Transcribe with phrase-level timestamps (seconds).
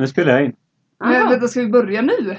[0.00, 0.52] Nu spelar jag in.
[1.04, 2.36] Men vänta, ska vi börja nu?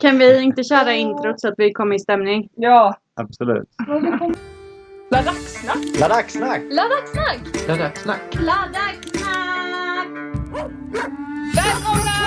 [0.00, 2.48] Kan vi inte köra introt så att vi kommer i stämning?
[2.54, 2.96] Ja.
[3.14, 3.68] Absolut.
[5.10, 6.00] Ladacksnack.
[6.00, 6.60] Ladacksnack!
[6.70, 7.40] Laddagsnack!
[7.68, 8.20] Ladacksnack!
[8.34, 10.08] Laddagsnack!
[11.56, 12.18] Välkomna!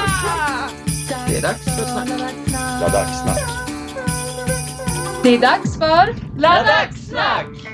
[1.27, 2.09] Det är dags för snack.
[2.82, 3.39] Ladacksnack.
[5.23, 7.64] Det är dags för Ladacksnack!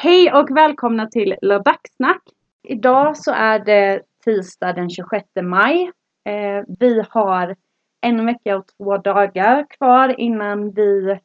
[0.00, 2.22] Hej och välkomna till Ladacksnack.
[2.62, 5.90] Idag så är det tisdag den 26 maj.
[6.24, 7.56] Eh, vi har
[8.00, 11.18] en vecka och två dagar kvar innan vi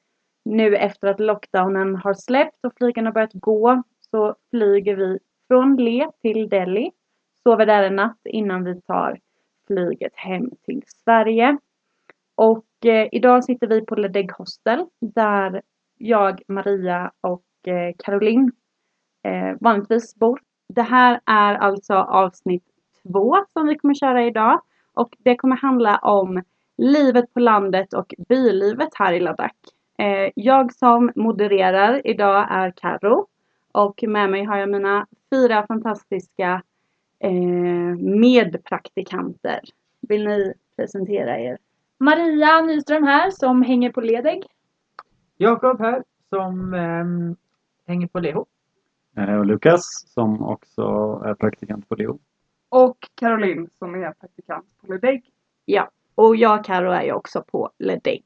[0.45, 5.75] nu efter att lockdownen har släppt och flygen har börjat gå så flyger vi från
[5.75, 6.91] Le till Delhi.
[7.43, 9.19] Sover där en natt innan vi tar
[9.67, 11.57] flyget hem till Sverige.
[12.35, 15.61] Och eh, idag sitter vi på Ledeg Hostel där
[15.97, 18.51] jag, Maria och eh, Caroline
[19.23, 20.39] eh, vanligtvis bor.
[20.67, 22.63] Det här är alltså avsnitt
[23.03, 24.61] två som vi kommer köra idag.
[24.93, 26.43] Och det kommer handla om
[26.77, 29.55] livet på landet och bylivet här i Ladakh.
[29.97, 33.27] Eh, jag som modererar idag är Karo
[33.71, 36.61] och med mig har jag mina fyra fantastiska
[37.19, 37.31] eh,
[37.99, 39.59] medpraktikanter.
[40.01, 41.57] Vill ni presentera er?
[41.97, 44.43] Maria Nyström här som hänger på Ledeg.
[45.37, 47.35] Jakob här som ehm,
[47.87, 48.45] hänger på Leho.
[49.17, 50.81] Eh, Och Lukas som också
[51.25, 52.19] är praktikant på Leo.
[52.69, 55.23] Och Caroline som är praktikant på Ledeg.
[55.65, 58.23] Ja, och jag Karo är ju också på Ledeg.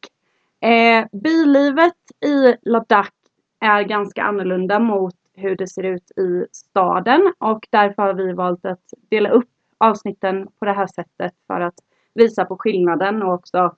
[0.59, 1.93] Eh, bylivet
[2.25, 3.11] i Ladakh
[3.59, 8.65] är ganska annorlunda mot hur det ser ut i staden och därför har vi valt
[8.65, 11.75] att dela upp avsnitten på det här sättet för att
[12.13, 13.75] visa på skillnaden och också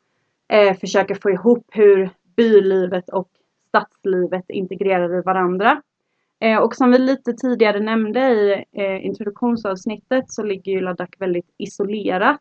[0.48, 3.30] eh, försöka få ihop hur bylivet och
[3.68, 5.82] stadslivet integrerar i varandra.
[6.40, 11.54] Eh, och som vi lite tidigare nämnde i eh, introduktionsavsnittet så ligger ju Ladakh väldigt
[11.58, 12.40] isolerat.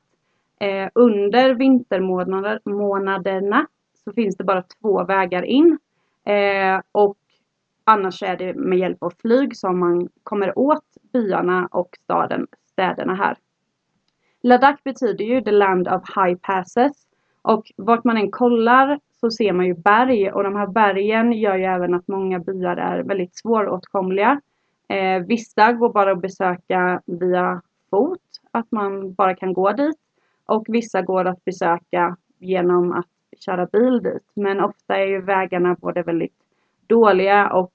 [0.61, 3.67] Eh, under vintermånaderna
[4.05, 5.79] så finns det bara två vägar in.
[6.25, 7.19] Eh, och
[7.85, 13.15] annars är det med hjälp av flyg som man kommer åt byarna och staden, städerna
[13.15, 13.37] här.
[14.43, 17.07] Ladakh betyder ju the land of high passes.
[17.43, 21.57] Och vart man än kollar så ser man ju berg och de här bergen gör
[21.57, 24.41] ju även att många byar är väldigt svåråtkomliga.
[24.89, 28.21] Eh, vissa går bara att besöka via fot,
[28.51, 29.97] att man bara kan gå dit.
[30.47, 34.31] Och vissa går att besöka genom att köra bil dit.
[34.35, 36.37] Men ofta är ju vägarna både väldigt
[36.87, 37.73] dåliga och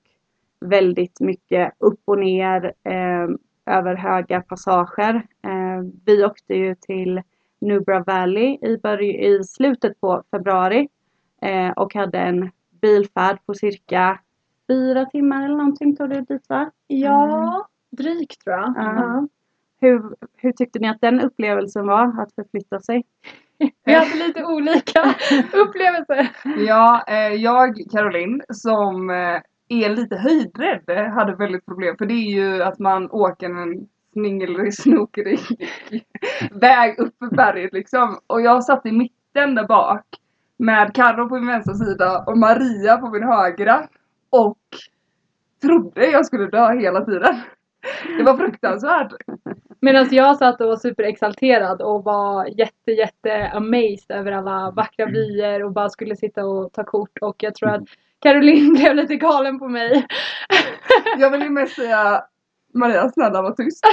[0.59, 3.27] väldigt mycket upp och ner eh,
[3.65, 5.15] över höga passager.
[5.41, 7.21] Eh, vi åkte ju till
[7.59, 10.87] Nubra Valley i, i slutet på februari
[11.75, 14.19] och hade en bilfärd på cirka
[14.67, 16.71] fyra timmar eller någonting tog det dit va?
[16.87, 18.73] Ja, drygt tror jag.
[18.77, 19.27] Ja.
[19.81, 23.03] Hur, hur tyckte ni att den upplevelsen var att förflytta sig?
[23.85, 25.15] Vi hade lite olika
[25.53, 26.29] upplevelser.
[26.57, 31.95] Ja, eh, jag, Caroline, som eh, är lite höjdrädd, eh, hade väldigt problem.
[31.97, 35.39] För det är ju att man åker en sningelig, snokrig
[36.51, 38.19] väg upp för berget liksom.
[38.27, 40.05] Och jag satt i mitten där bak
[40.57, 43.87] med Carro på min vänstra sida och Maria på min högra.
[44.29, 44.57] Och
[45.61, 47.41] trodde jag skulle dö hela tiden.
[48.17, 49.13] Det var fruktansvärt.
[49.81, 55.63] Medan jag satt och var superexalterad och var jätte jätte amazed över alla vackra vyer
[55.63, 57.83] och bara skulle sitta och ta kort och jag tror att
[58.19, 60.07] Caroline blev lite galen på mig.
[61.17, 62.23] Jag vill ju mest säga
[62.73, 63.85] Maria snälla var tyst.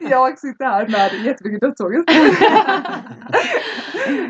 [0.10, 2.08] jag sitter här med jättemycket dödsångest.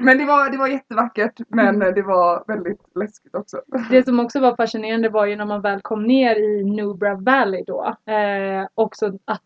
[0.00, 3.62] men det var, det var jättevackert men det var väldigt läskigt också.
[3.90, 7.64] Det som också var fascinerande var ju när man väl kom ner i Nubra Valley
[7.66, 7.96] då.
[8.12, 9.42] Eh, också att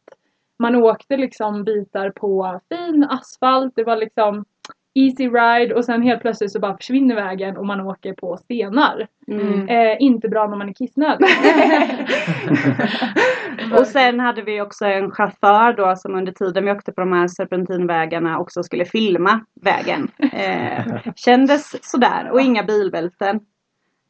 [0.58, 3.72] man åkte liksom bitar på fin asfalt.
[3.76, 4.44] Det var liksom
[4.94, 9.06] easy ride och sen helt plötsligt så bara försvinner vägen och man åker på stenar.
[9.28, 9.68] Mm.
[9.68, 11.28] Eh, inte bra när man är kissnödig.
[13.78, 17.12] Och sen hade vi också en chaufför då som under tiden vi åkte på de
[17.12, 20.10] här serpentinvägarna också skulle filma vägen.
[20.32, 23.40] Eh, kändes sådär och inga bilbälten.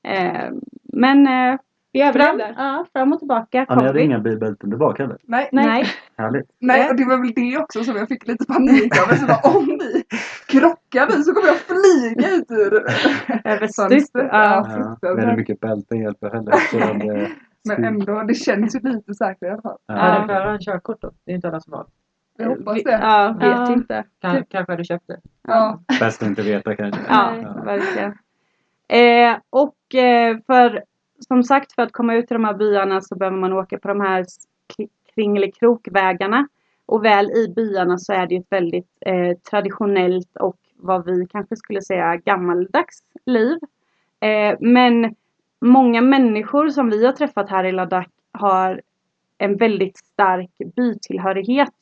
[0.04, 0.50] Eh,
[0.92, 1.58] men eh,
[1.92, 2.54] Vi fram, överlevde.
[2.58, 4.04] ja, fram och tillbaka Ja, ni hade vi.
[4.04, 5.18] inga bilbälten tillbaka heller?
[5.22, 5.84] Nej, Nej.
[6.18, 6.50] Härligt.
[6.60, 9.14] nej och det var väl det också som jag fick lite panik över.
[9.16, 10.04] Så bara, om vi
[10.46, 12.84] krockar nu så kommer jag flyga ut ur
[13.88, 14.28] fönstret.
[14.32, 14.96] Ja.
[15.00, 16.52] Ja, väldigt mycket bälten hjälper heller.
[16.52, 17.28] Så det,
[17.68, 19.78] Men ändå, det känns ju lite säkrare i alla fall.
[19.88, 20.20] Hade ja.
[20.20, 21.10] du föraren körkort då?
[21.24, 21.86] Det är inte alla som har.
[22.38, 22.90] Jag hoppas Vi- det.
[23.02, 23.72] Ja, vet Ja.
[23.72, 24.04] inte.
[24.22, 25.20] Kan, Kanske hade du köpt det.
[25.48, 25.82] Ja.
[26.00, 27.00] Bäst att inte veta kanske.
[27.08, 27.34] Ja,
[27.64, 28.18] verkligen.
[28.88, 30.82] Eh, och eh, för
[31.18, 33.88] som sagt för att komma ut till de här byarna så behöver man åka på
[33.88, 34.26] de här
[35.14, 36.48] kringelikrokvägarna.
[36.86, 41.26] Och väl i byarna så är det ju ett väldigt eh, traditionellt och vad vi
[41.26, 43.58] kanske skulle säga gammaldags liv.
[44.20, 45.14] Eh, men
[45.60, 48.80] många människor som vi har träffat här i Ladakh har
[49.38, 51.74] en väldigt stark bytillhörighet.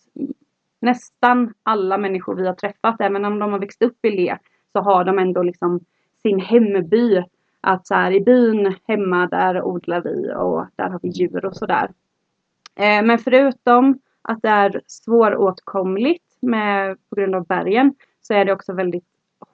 [0.81, 4.38] Nästan alla människor vi har träffat, även om de har växt upp i Le,
[4.73, 5.81] så har de ändå liksom
[6.23, 7.23] sin hemby.
[7.66, 11.56] Att så här, i byn hemma där odlar vi och där har vi djur och
[11.56, 11.90] sådär.
[12.74, 18.52] Eh, men förutom att det är svåråtkomligt med, på grund av bergen så är det
[18.52, 19.04] också väldigt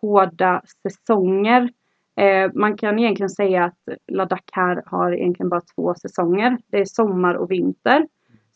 [0.00, 1.70] hårda säsonger.
[2.16, 6.58] Eh, man kan egentligen säga att Ladakh här har egentligen bara två säsonger.
[6.66, 8.08] Det är sommar och vinter.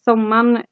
[0.05, 0.63] Sommaren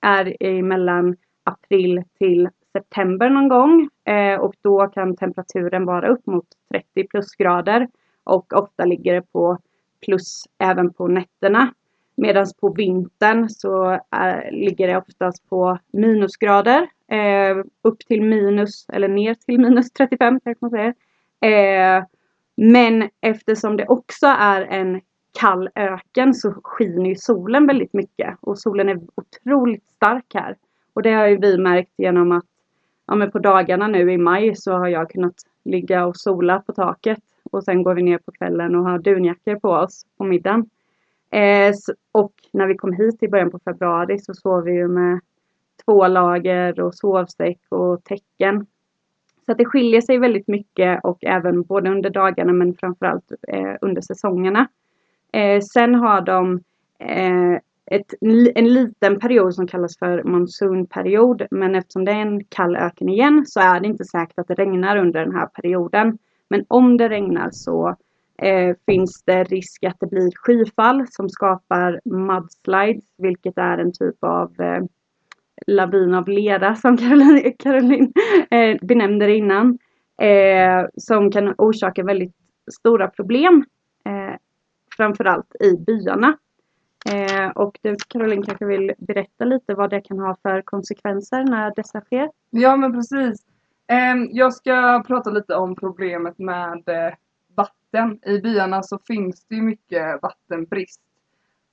[0.00, 6.46] är mellan april till september någon gång eh, och då kan temperaturen vara upp mot
[6.70, 7.88] 30 plusgrader
[8.26, 9.58] och ofta ligger det på
[10.04, 11.74] plus även på nätterna.
[12.14, 16.88] Medan på vintern så är, ligger det oftast på minusgrader.
[17.08, 20.94] Eh, upp till minus, eller ner till minus 35 kanske man säger.
[21.40, 22.04] Eh,
[22.56, 25.00] men eftersom det också är en
[25.40, 28.36] kall öken så skiner ju solen väldigt mycket.
[28.40, 30.56] Och solen är otroligt stark här.
[30.92, 32.44] Och det har ju vi märkt genom att
[33.06, 35.34] ja, men på dagarna nu i maj så har jag kunnat
[35.64, 37.18] ligga och sola på taket.
[37.50, 40.70] Och sen går vi ner på kvällen och har dunjackor på oss på middagen.
[41.30, 41.74] Eh,
[42.12, 45.20] och när vi kom hit i början på februari så sov vi ju med
[45.84, 48.66] två lager och sovsäck och täcken.
[49.46, 53.74] Så att det skiljer sig väldigt mycket och även både under dagarna men framförallt eh,
[53.80, 54.68] under säsongerna.
[55.32, 56.60] Eh, sen har de
[56.98, 57.60] eh,
[57.90, 58.14] ett,
[58.54, 61.46] en liten period som kallas för monsunperiod.
[61.50, 64.54] Men eftersom det är en kall öken igen så är det inte säkert att det
[64.54, 66.18] regnar under den här perioden.
[66.50, 67.96] Men om det regnar så
[68.42, 74.24] eh, finns det risk att det blir skyfall som skapar mudslides, vilket är en typ
[74.24, 74.84] av eh,
[75.66, 78.12] lavin av lera som Caroline, Caroline
[78.50, 79.78] eh, benämnde det innan.
[80.20, 82.34] Eh, som kan orsaka väldigt
[82.72, 83.64] stora problem.
[84.04, 84.36] Eh,
[84.96, 86.38] framförallt i byarna.
[87.06, 91.72] Eh, och du Caroline kanske vill berätta lite vad det kan ha för konsekvenser när
[91.76, 92.30] dessa sker?
[92.50, 93.46] Ja men precis.
[93.88, 97.14] Ehm, jag ska prata lite om problemet med eh,
[97.54, 98.20] vatten.
[98.22, 101.00] I byarna så finns det ju mycket vattenbrist.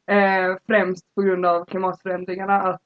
[0.08, 2.82] Ehm, främst på grund av klimatförändringarna att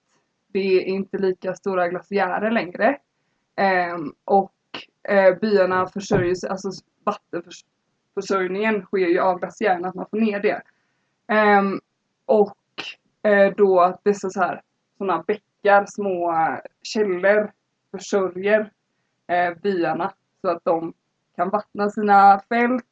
[0.47, 2.97] det är inte lika stora glaciärer längre.
[3.55, 4.53] Ehm, och
[5.09, 6.69] eh, byarna försörjer sig, alltså
[7.03, 10.61] vattenförsörjningen sker ju av glaciärerna, att man får ner det.
[12.25, 12.57] Och
[13.31, 14.61] eh, då att dessa så här,
[14.97, 16.33] sådana bäckar, små
[16.83, 17.51] källor
[17.91, 18.71] försörjer
[19.27, 20.93] eh, byarna så att de
[21.35, 22.85] kan vattna sina fält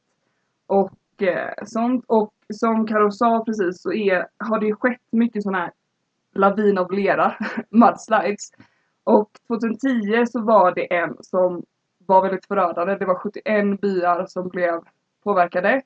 [0.67, 2.05] och eh, sånt.
[2.07, 5.71] Och som Karo sa precis så är, har det ju skett mycket sådana här
[6.33, 7.35] lavin av lera,
[7.69, 8.51] mudslides.
[9.03, 11.63] Och 2010 så var det en som
[12.05, 12.95] var väldigt förödande.
[12.95, 14.81] Det var 71 byar som blev
[15.23, 15.81] påverkade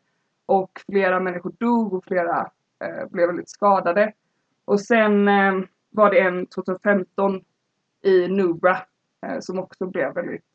[0.46, 2.52] och flera människor dog och flera
[2.84, 4.14] eh, blev väldigt skadade.
[4.66, 5.54] Och sen eh,
[5.90, 7.42] var det en 2015
[8.02, 8.78] i Nubra
[9.26, 10.46] Eh, som också blev väldigt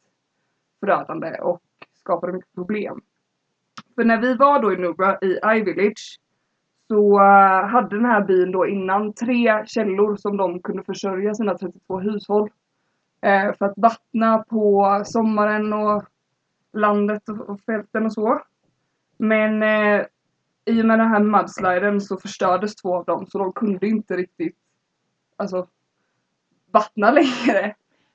[0.81, 1.63] förödande och
[1.95, 3.01] skapade mycket problem.
[3.95, 6.19] För när vi var då i Nubra i iVillage
[6.89, 11.59] så eh, hade den här byn då innan tre källor som de kunde försörja sina
[11.59, 12.51] 32 hushåll.
[13.27, 16.05] Uh, för att vattna på sommaren och
[16.73, 18.41] landet och, fälten och så.
[19.17, 20.07] Men eh,
[20.65, 24.17] i och med den här mudsliden så förstördes två av dem så de kunde inte
[24.17, 24.57] riktigt
[25.37, 25.67] alltså,
[26.71, 27.75] vattna längre.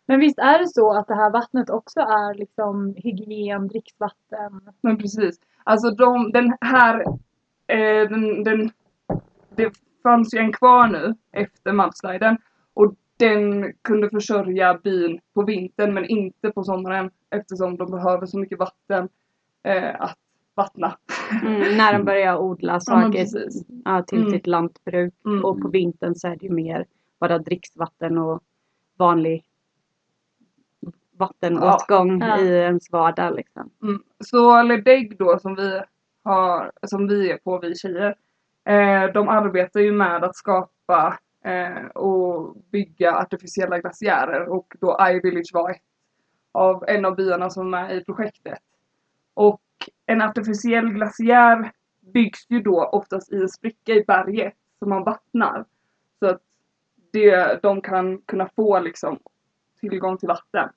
[0.10, 4.62] Men visst är det så att det här vattnet också är liksom hygien, dricksvatten?
[4.82, 5.39] Men precis.
[5.63, 7.01] Alltså de, den här,
[7.68, 8.72] eh, den, den,
[9.56, 9.72] det
[10.04, 12.38] fanns ju en kvar nu efter mudsliden
[12.74, 18.39] och den kunde försörja byn på vintern men inte på sommaren eftersom de behöver så
[18.39, 19.10] mycket vatten
[19.63, 20.18] eh, att
[20.56, 20.98] vattna.
[21.42, 23.25] Mm, när de börjar odla saker
[23.86, 24.32] ja, till Mm.
[24.32, 25.13] sitt lantbruk.
[25.25, 25.46] Mm.
[25.46, 26.86] Och på vintern så är det ju mer
[27.20, 28.44] bara dricksvatten och
[28.98, 29.44] vanlig
[31.19, 32.39] vattenåtgång Ja.
[32.39, 33.35] i ens vardag.
[33.35, 33.69] Liksom.
[33.83, 34.03] Mm.
[34.19, 35.81] Så Ledeg då som vi
[36.23, 38.15] har, som vi är på, vi tjejer.
[38.65, 45.49] Eh, de arbetar ju med att skapa eh, och bygga artificiella glaciärer och då iVillage
[45.53, 45.81] var ett
[46.51, 48.59] av en av byarna som är med i projektet.
[49.33, 49.61] Och
[50.05, 51.71] en artificiell glaciär
[52.13, 55.65] byggs ju då oftast i en spricka i berget som man vattnar.
[56.19, 56.41] Så att
[57.11, 59.19] det, de kan kunna få liksom
[59.79, 60.69] tillgång till vatten.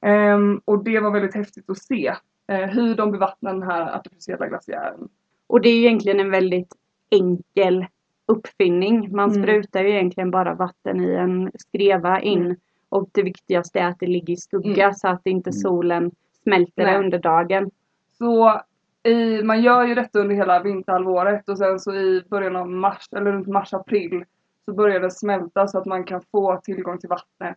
[0.00, 2.14] Ehm, och det var väldigt häftigt att se
[2.48, 5.08] eh, hur de bevattnar den här artificiella glaciären.
[5.46, 6.74] Och det är ju egentligen en väldigt
[7.10, 7.86] enkel
[8.26, 9.16] uppfinning.
[9.16, 9.42] Man Mm.
[9.42, 12.42] sprutar ju egentligen bara vatten i en skreva in.
[12.44, 12.56] Mm.
[12.88, 14.94] Och det viktigaste är att det ligger i skugga Mm.
[14.94, 15.52] så att inte Mm.
[15.60, 16.10] solen
[16.42, 16.98] smälter Nej.
[16.98, 17.70] under dagen.
[18.18, 18.60] Så
[19.02, 23.08] i, man gör ju detta under hela vinterhalvåret och sen så i början av mars,
[23.12, 24.24] eller runt mars-april
[24.64, 27.56] så börjar det smälta så att man kan få tillgång till vattnet.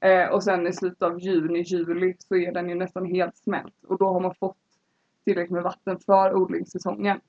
[0.00, 3.84] Eh, och sen i slutet av juni, juli så är den ju nästan helt smält
[3.88, 4.56] och då har man fått
[5.24, 7.20] tillräckligt med vatten för odlingssäsongen.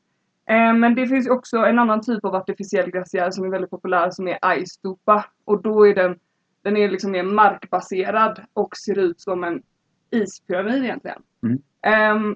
[0.45, 3.69] Eh, men det finns ju också en annan typ av artificiell glaciär som är väldigt
[3.69, 6.19] populär som är icestupa och då är den,
[6.61, 9.63] den är liksom mer markbaserad och ser ut som en
[10.11, 11.21] ispyramid egentligen.
[11.43, 11.61] Mm.
[11.81, 12.35] Ehm,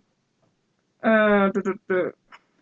[1.04, 2.12] eh, du, du, du.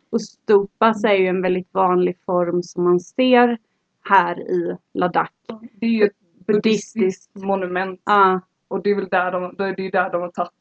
[0.10, 3.58] Och stupas är ju en väldigt vanlig form som man ser
[4.01, 5.34] här i Ladakh.
[5.74, 6.21] Det är ju ett
[6.53, 6.93] Buddhistiskt.
[6.96, 10.31] buddhistiskt monument Ja, och det är väl där de, det är ju där de har
[10.31, 10.51] tagit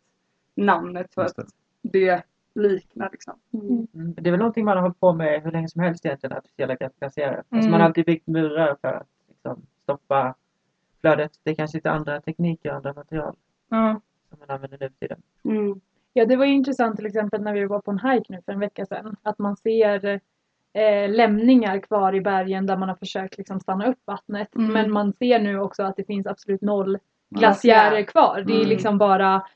[0.55, 1.49] namnet för Just att
[1.83, 2.23] det.
[2.55, 3.35] liknar liksom.
[3.53, 3.87] mm.
[3.95, 6.37] Mm, Det är väl någonting man har hållit på med hur länge som helst egentligen,
[6.37, 6.77] artificiella.
[6.81, 7.21] Alltså
[7.51, 7.71] Mm.
[7.71, 10.35] man har alltid byggt murar för att liksom, stoppa
[11.01, 11.33] flödet.
[11.43, 13.35] Det är kanske lite andra tekniker och andra material
[13.69, 14.01] Ja.
[14.31, 15.23] som man använder nu för tiden.
[15.45, 15.81] mm.
[16.13, 18.53] Ja, det var ju intressant till exempel när vi var på en hike nu för
[18.53, 19.17] en vecka sedan.
[19.23, 20.21] Att man ser
[20.73, 24.55] eh, lämningar kvar i bergen där man har försökt liksom stanna upp vattnet.
[24.57, 24.73] Mm.
[24.73, 26.99] Men man ser nu också att det finns absolut noll
[27.31, 28.45] glaciärer kvar.
[28.47, 28.69] Det är Mm.
[28.69, 29.47] liksom bara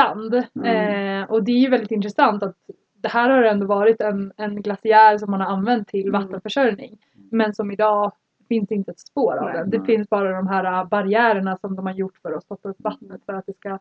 [0.00, 0.44] sand.
[0.54, 1.22] Mm.
[1.22, 2.56] Eh, och det är ju väldigt intressant att
[2.94, 6.22] det här har ändå varit en, en glaciär som man har använt till Mm.
[6.22, 6.98] vattenförsörjning.
[7.30, 8.12] Men som idag
[8.48, 9.54] finns inte ett spår av Nej.
[9.54, 9.70] den.
[9.70, 13.24] Det finns bara de här barriärerna som de har gjort för att stoppa upp vattnet
[13.26, 13.78] för att det ska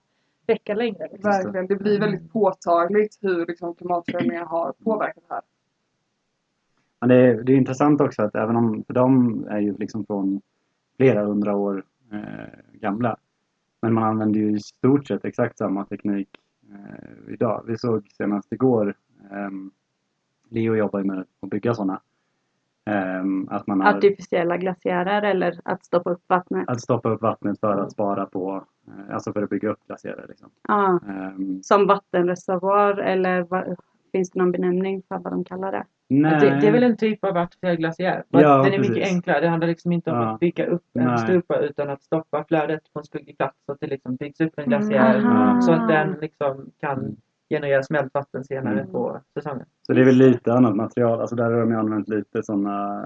[0.48, 1.07] räcka längre.
[1.12, 1.31] Liksom.
[1.31, 1.67] Verkligen.
[1.67, 5.41] Det blir väldigt påtagligt hur liksom, klimatförändringar har påverkat det här.
[6.99, 10.05] Men det, är, det är intressant också att även om, för de är ju liksom
[10.05, 10.41] från
[10.97, 13.17] flera hundra år eh, gamla.
[13.81, 16.29] Men man använder ju i stort sett exakt samma teknik
[16.71, 17.63] eh, idag.
[17.67, 18.93] Vi såg senast igår,
[19.31, 19.49] eh,
[20.49, 22.01] Leo jobbar ju med att bygga sådana.
[22.85, 26.69] Eh, att man har Artificiella glaciärer eller att stoppa upp vattnet.
[26.69, 30.25] att stoppa upp vattnet för att spara på, eh, alltså för att bygga upp glaciärer.
[30.29, 30.49] Liksom.
[30.67, 33.75] Ja, Eh, som vattenreservoar eller vad,
[34.11, 35.85] finns det någon benämning för vad de kallar det?
[36.09, 38.23] Nej, Det, det är väl en typ av artificiell glaciär.
[38.29, 39.13] Ja, den är mycket precis.
[39.15, 39.39] enklare.
[39.41, 40.29] Det handlar liksom inte om Ja.
[40.33, 41.17] att bygga upp en Nej.
[41.17, 44.53] stupa utan att stoppa flödet på en skuggig plats så att det liksom byggs upp
[44.59, 45.19] en glaciär.
[45.19, 45.61] Mm.
[45.61, 47.15] Så att den liksom kan Mm.
[47.49, 48.91] generera smältvatten senare Mm.
[48.91, 49.65] på säsongen.
[49.87, 51.21] Så det är väl lite annat material.
[51.21, 53.05] Alltså där har de använt lite sådana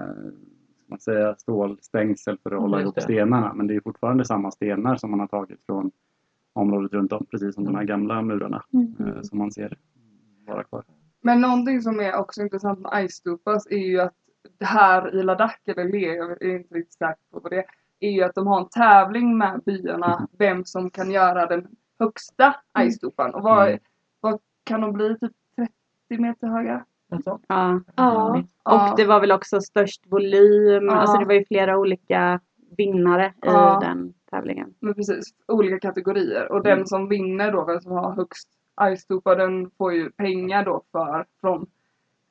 [0.86, 3.52] man säga, stålstängsel för att hålla ihop stenarna.
[3.54, 5.90] Men det är fortfarande samma stenar som man har tagit från
[6.52, 7.26] området runt om.
[7.30, 8.62] Precis som de här gamla murarna
[9.00, 9.76] eh, som man ser
[10.46, 10.82] vara kvar.
[11.24, 14.14] Men någonting som är också intressant med Ice Stupas är ju att
[14.58, 17.64] det här i Ladakh, eller Le, jag är inte riktigt säker på vad det är,
[18.00, 21.66] är ju att de har en tävling med byarna vem som kan göra den
[21.98, 22.54] högsta
[22.90, 23.34] Ice Stupan.
[23.34, 23.78] Och vad, Mm.
[24.20, 25.18] vad kan de bli?
[25.18, 25.32] Typ
[26.08, 26.84] 30 meter höga?
[27.24, 27.40] Ja.
[27.48, 27.80] Ja.
[27.96, 28.90] Ja.
[28.90, 30.84] Och det var väl också störst volym.
[30.84, 30.94] Ja.
[30.96, 32.40] Alltså det var ju flera olika
[32.76, 33.82] vinnare Ja.
[33.82, 34.74] i den tävlingen.
[34.80, 36.52] Men precis, olika kategorier.
[36.52, 36.78] Och Mm.
[36.78, 38.48] den som vinner då, vem som har högst
[38.80, 41.66] Ice-stupa, den får ju pengar då för, från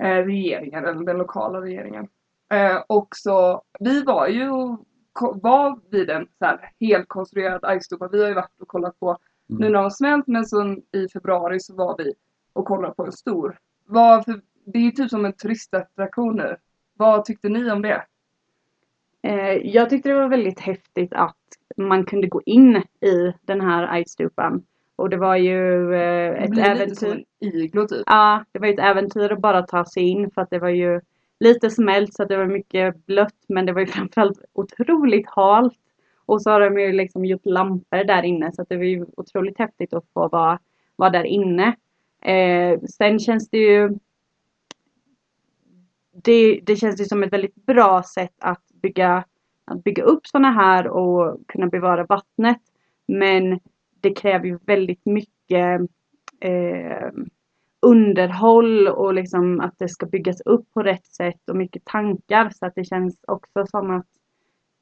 [0.04, 2.08] eh, regeringen, eller den lokala regeringen.
[2.52, 4.50] Eh, och så, vi var ju
[5.44, 8.08] var vid en så här helt konstruerad Ice-stupa.
[8.12, 9.18] Vi har ju varit och kollat på
[9.50, 9.62] Mm.
[9.62, 12.14] nu när de har smält, men så i februari så var vi
[12.54, 13.60] och kollade på en stor.
[13.86, 16.56] Vad för, det är ju typ som en turistattraktion nu.
[16.94, 18.06] Vad tyckte ni om det?
[19.22, 21.38] Eh, jag tyckte det var väldigt häftigt att
[21.78, 24.66] man kunde gå in i den här icestupan.
[24.96, 27.26] Och det var ju eh, ett äventyr.
[27.40, 28.04] en iglo typ.
[28.06, 30.70] Ja, det var ju ett äventyr att bara ta sig in för att det var
[30.70, 31.02] ju
[31.40, 35.74] lite smält så att det var mycket blött men det var ju framförallt otroligt halt.
[36.26, 39.06] Och så har de ju liksom gjort lampor där inne så att det var ju
[39.18, 40.60] otroligt häftigt att få vara,
[40.96, 41.76] vara där inne.
[42.22, 43.98] Eh, sen känns det ju
[46.14, 49.24] det, det känns ju som ett väldigt bra sätt att bygga,
[49.66, 52.62] att bygga upp sådana här och kunna bevara vattnet.
[53.08, 53.60] Men
[54.04, 55.82] det kräver ju väldigt mycket
[56.40, 57.12] eh,
[57.82, 62.66] underhåll och liksom att det ska byggas upp på rätt sätt och mycket tankar så
[62.66, 64.06] att det känns också som att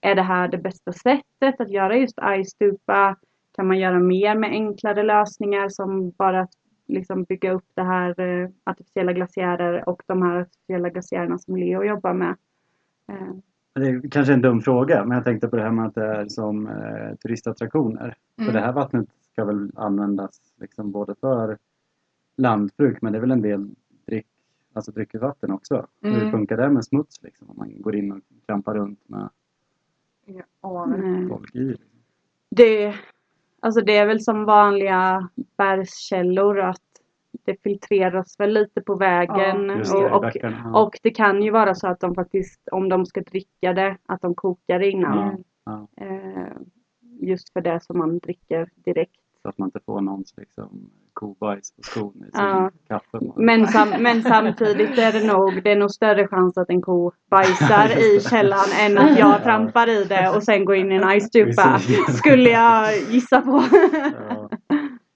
[0.02, 3.18] är det här det bästa sättet att göra just argstupa?
[3.56, 6.54] Kan man göra mer med enklare lösningar som bara att
[6.88, 11.84] liksom bygga upp det här eh, artificiella glaciärer och de här artificiella glaciärerna som Leo
[11.84, 12.36] jobbar med?
[13.10, 13.36] Eh,
[13.74, 16.06] det är kanske en dum fråga men jag tänkte på det här med att det
[16.06, 18.16] är som eh, turistattraktioner.
[18.36, 18.54] För Mm.
[18.54, 21.58] det här vattnet ska väl användas liksom både för
[22.38, 23.70] lantbruk men det är väl en del
[24.06, 24.28] drick,
[24.74, 25.88] alltså dryckesvatten också.
[26.02, 26.32] Hur Mm.
[26.32, 27.50] funkar det med smuts liksom?
[27.50, 29.30] Om man går in och trampar runt med
[31.30, 31.76] folk i.
[32.50, 32.96] Det,
[33.60, 36.82] alltså det är väl som vanliga bergskällor att
[37.46, 39.68] det filtreras väl lite på vägen.
[39.68, 40.62] Ja, det, och, bäckarna.
[40.74, 40.82] Ja.
[40.84, 44.22] och det kan ju vara så att de faktiskt, om de ska dricka det, att
[44.22, 45.44] de kokar det innan.
[45.66, 45.88] Ja.
[46.02, 46.52] Eh,
[47.22, 49.16] just för det som man dricker direkt.
[49.42, 52.72] Så att man inte får någons liksom, kobajs på skon i sin Ja.
[52.88, 53.20] kaffe.
[53.36, 57.12] Men, sam, men samtidigt är det nog, det är nog större chans att en ko
[57.30, 61.02] bajsar i källan än att jag trampar i det och sen går in i en.
[61.02, 62.18] Precis.
[62.18, 63.64] Skulle jag gissa på.
[64.30, 64.50] Ja.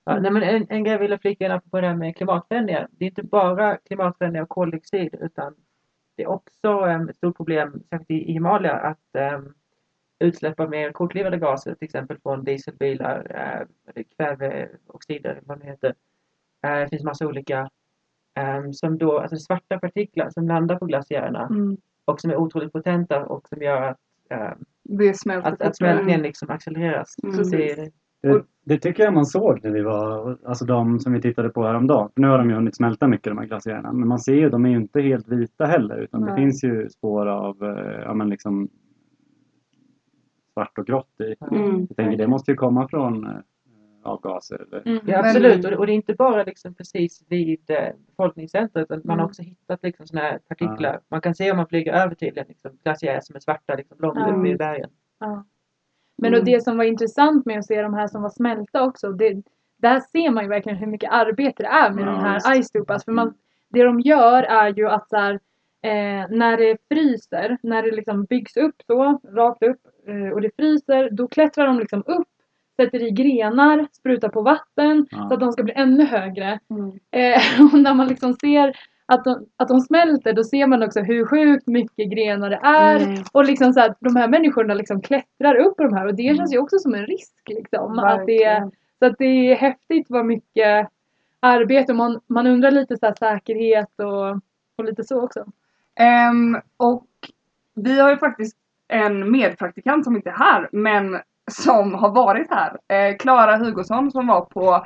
[0.05, 2.87] Ja, nej, men en, en grej jag ville flika in på det här med klimatförändringar.
[2.91, 5.55] Det är inte bara klimatförändringar och koldioxid utan
[6.15, 9.53] det är också em, ett stort problem, särskilt i, i Himalaya, att um,
[10.19, 13.19] utsläpp av mer kolklivade gaser, till exempel från dieselbilar,
[13.87, 15.95] eller kväveoxider, vad det heter.
[16.65, 17.69] Eh, det finns massa olika
[18.73, 21.77] som då, alltså svarta partiklar som landar på glaciärerna Mm.
[22.05, 23.99] och som är otroligt potenta och som gör att,
[25.17, 27.15] smälter att, att smältningen liksom accelereras.
[27.23, 27.43] Mm.
[27.43, 27.91] Så det,
[28.33, 31.63] Det, det tycker jag man såg när vi var, alltså de som vi tittade på
[31.63, 32.09] häromdagen.
[32.15, 33.93] Nu har de ju hunnit smälta mycket de här glaciärerna.
[33.93, 35.97] Men man ser ju, de är ju inte helt vita heller.
[35.97, 36.35] Utan det Nej.
[36.35, 38.69] finns ju spår av, eh, ja men liksom
[40.53, 41.35] svart och grått i.
[41.55, 41.79] Mm.
[41.89, 43.31] Jag tänker det måste ju komma från eh,
[44.03, 44.99] avgaser eller Mm.
[45.07, 47.77] Ja absolut och, det- och det är inte bara liksom precis vid eh,
[48.07, 49.25] befolkningscentret utan man har Mm.
[49.25, 50.99] också hittat liksom såna här partiklar.
[51.09, 53.97] Man kan se om man flyger över till en liksom, glaciär som är svarta liksom,
[53.99, 54.35] långt Ja.
[54.35, 54.89] uppe i bergen.
[55.19, 55.45] Ja.
[56.17, 56.39] Men Mm.
[56.39, 59.33] och det som var intressant med att se de här som var smälta också, det,
[59.77, 62.67] där ser man ju verkligen hur mycket arbete det är med Ja, de här ice
[62.67, 63.05] stupas.
[63.05, 63.33] För man,
[63.69, 65.33] det de gör är ju att så här,
[65.81, 70.55] eh, när det fryser, när det liksom byggs upp så, rakt upp eh, och det
[70.55, 72.27] fryser, då klättrar de liksom upp,
[72.75, 75.27] sätter i grenar, sprutar på vatten Ja.
[75.27, 76.59] så att de ska bli ännu högre.
[76.69, 76.91] Mm.
[77.11, 77.41] Eh,
[77.73, 78.75] och när man liksom ser
[79.05, 82.99] att de, att de smälter då ser man också hur sjukt mycket grenar det är.
[82.99, 83.23] Mm.
[83.31, 86.23] Och liksom så att de här människorna liksom klättrar upp på de här och det
[86.27, 86.37] Mm.
[86.37, 87.33] känns ju också som en risk.
[87.49, 88.69] Liksom, att det,
[88.99, 90.87] så att det är häftigt vad mycket
[91.39, 94.29] arbete och man, man undrar lite så här säkerhet och,
[94.77, 95.45] och lite så också.
[95.95, 97.05] Ehm, och
[97.75, 98.57] vi har ju faktiskt
[98.87, 101.19] en medpraktikant som inte är här, men
[101.51, 102.77] som har varit här.
[102.87, 104.85] Eh, Klara Hugosson som var på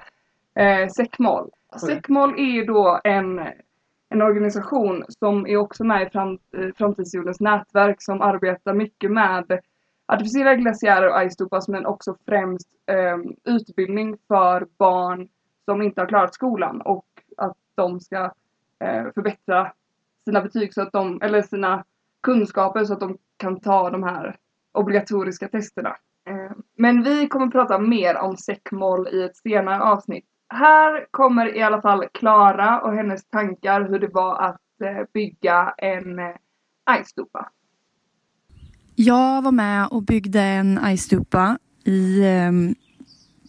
[0.56, 1.50] eh, Säckmål.
[1.88, 3.42] Säckmål är ju då en,
[4.10, 6.40] en organisation som är också med i fram,
[6.78, 9.60] Framtidsjordens nätverk som arbetar mycket med
[10.06, 13.18] artificiella glaciärer och icestupas men också främst eh,
[13.56, 15.30] utbildning för barn
[15.66, 17.06] som inte har klarat skolan och
[17.38, 18.24] att de ska
[18.80, 19.72] eh, förbättra
[20.26, 21.84] sina betyg så att de, eller sina
[22.22, 24.38] kunskaper så att de kan ta de här
[24.72, 25.98] obligatoriska testerna.
[26.30, 30.26] Eh, Men vi kommer prata mer om säckmål i ett senare avsnitt.
[30.50, 35.74] Här kommer i alla fall Klara och hennes tankar hur det var att eh, bygga
[35.78, 36.36] en eh,
[36.84, 37.50] ajstupa.
[38.96, 42.52] Jag var med och byggde en ajstupa i eh,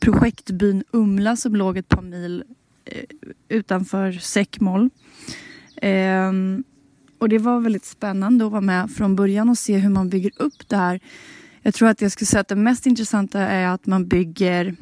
[0.00, 2.44] projektbyn Umla som låg ett par mil
[2.84, 3.04] eh,
[3.48, 4.90] utanför Säckmål.
[5.76, 6.32] Eh,
[7.18, 10.32] och det var väldigt spännande att vara med från början och se hur man bygger
[10.36, 11.00] upp det här.
[11.62, 14.76] Jag tror att jag skulle säga att det mest intressanta är att man bygger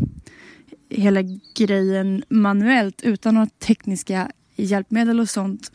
[0.90, 1.22] hela
[1.54, 5.72] grejen manuellt utan några tekniska hjälpmedel och sånt.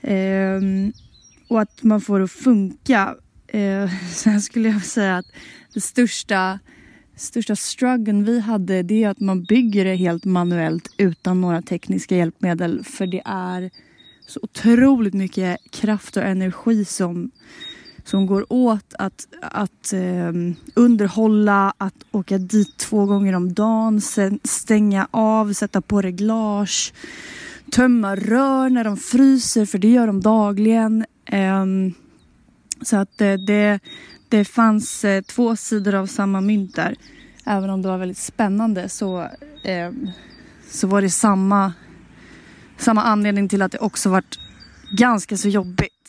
[0.00, 0.60] Eh,
[1.48, 3.14] och att man får det att funka.
[3.46, 5.26] Eh, sen skulle jag säga att
[5.74, 6.58] det största,
[7.16, 12.16] största struggeln vi hade det är att man bygger det helt manuellt utan några tekniska
[12.16, 12.84] hjälpmedel.
[12.84, 13.70] För det är
[14.26, 17.30] så otroligt mycket kraft och energi som,
[18.04, 20.32] som går åt att, att eh,
[20.74, 26.92] underhålla, att åka dit två gånger om dagen, sen stänga av, sätta på reglage,
[27.72, 31.04] tömma rör när de fryser, för det gör de dagligen.
[31.26, 31.64] Eh,
[32.82, 33.80] så att eh, det,
[34.28, 36.96] det fanns eh, två sidor av samma mynt där.
[37.46, 39.28] Även om det var väldigt spännande så,
[39.64, 40.10] ehm,
[40.70, 41.72] så var det samma,
[42.78, 44.38] samma anledning till att det också varit
[44.90, 46.03] ganska så jobbigt.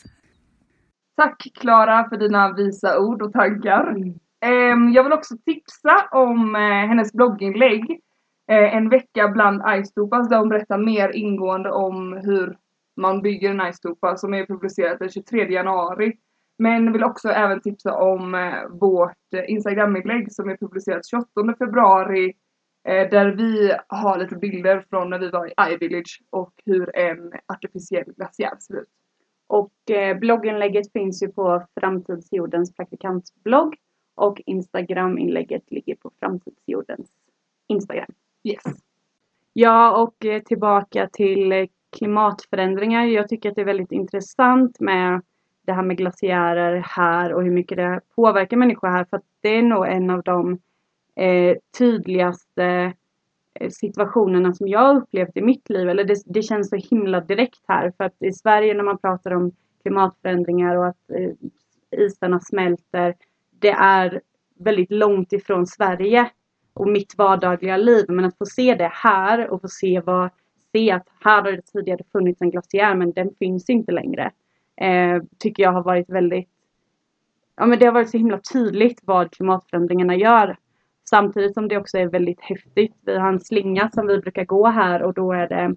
[1.16, 3.96] Tack Klara för dina visa ord och tankar.
[4.40, 8.00] Ehm, jag vill också tipsa om eh, hennes blogginlägg
[8.50, 12.58] eh, En vecka bland icestupas där hon berättar mer ingående om hur
[13.00, 16.12] man bygger en icestupa som är publicerat den 23 januari.
[16.58, 22.32] Men vill också även tipsa om eh, vårt Instagraminlägg som är publicerat 28 februari
[23.10, 28.12] där vi har lite bilder från när vi var i iVillage och hur en artificiell
[28.16, 28.88] glaciär ser ut.
[29.46, 33.76] Och eh, blogginlägget finns ju på Framtidsjordens praktikantsblogg
[34.14, 37.08] och Instagraminlägget ligger på Framtidsjordens
[37.66, 38.10] Instagram.
[38.44, 38.62] Yes.
[39.52, 43.04] Ja, och eh, tillbaka till eh, klimatförändringar.
[43.04, 45.22] Jag tycker att det är väldigt intressant med
[45.66, 49.04] det här med glaciärer här och hur mycket det påverkar människor här.
[49.04, 50.58] För att det är nog en av de
[51.14, 52.92] eh, tydligaste
[53.60, 55.88] Eh, situationerna som jag har upplevt i mitt liv.
[55.88, 57.92] Eller det, det känns så himla direkt här.
[57.96, 61.30] För att i Sverige när man pratar om klimatförändringar och att eh,
[62.00, 63.14] isarna smälter.
[63.58, 64.20] Det är
[64.58, 66.30] väldigt långt ifrån Sverige
[66.72, 68.04] och mitt vardagliga liv.
[68.08, 70.30] Men att få se det här och få se vad
[70.72, 74.30] se att här har det tidigare funnits en glaciär men den finns inte längre.
[74.76, 76.48] Eh, tycker jag har varit väldigt
[77.56, 80.56] Ja men det har varit så himla tydligt vad klimatförändringarna gör.
[81.10, 82.94] Samtidigt som det också är väldigt häftigt.
[83.06, 85.74] Vi har en slinga som vi brukar gå här och då är det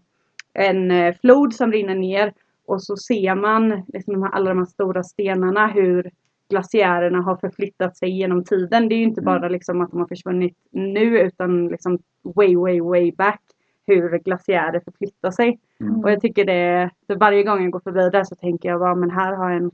[0.53, 2.33] en eh, flod som rinner ner
[2.65, 6.11] och så ser man liksom alla de här stora stenarna hur
[6.49, 8.89] glaciärerna har förflyttat sig genom tiden.
[8.89, 11.99] Det är ju inte bara liksom att de har försvunnit nu utan liksom
[12.35, 13.41] way, way, way back
[13.87, 15.59] hur glaciärer förflyttar sig.
[15.79, 15.99] Mm.
[16.03, 19.11] Och jag tycker det, varje gång jag går förbi där så tänker jag bara men
[19.11, 19.71] här har en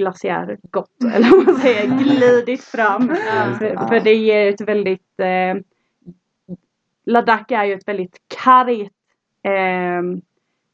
[0.00, 3.08] glaciär gått, eller vad man säger, glidit fram.
[3.58, 5.62] För, för det ger ett väldigt eh,
[7.04, 8.92] Ladakh är ju ett väldigt kargt
[9.42, 10.02] eh,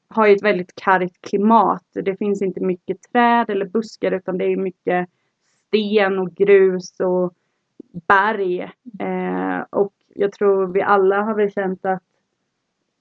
[0.08, 1.84] har ju ett väldigt kargt klimat.
[1.92, 5.08] Det finns inte mycket träd eller buskar utan det är mycket
[5.66, 7.34] sten och grus och
[8.06, 8.60] berg.
[8.98, 12.02] Eh, och jag tror vi alla har väl känt att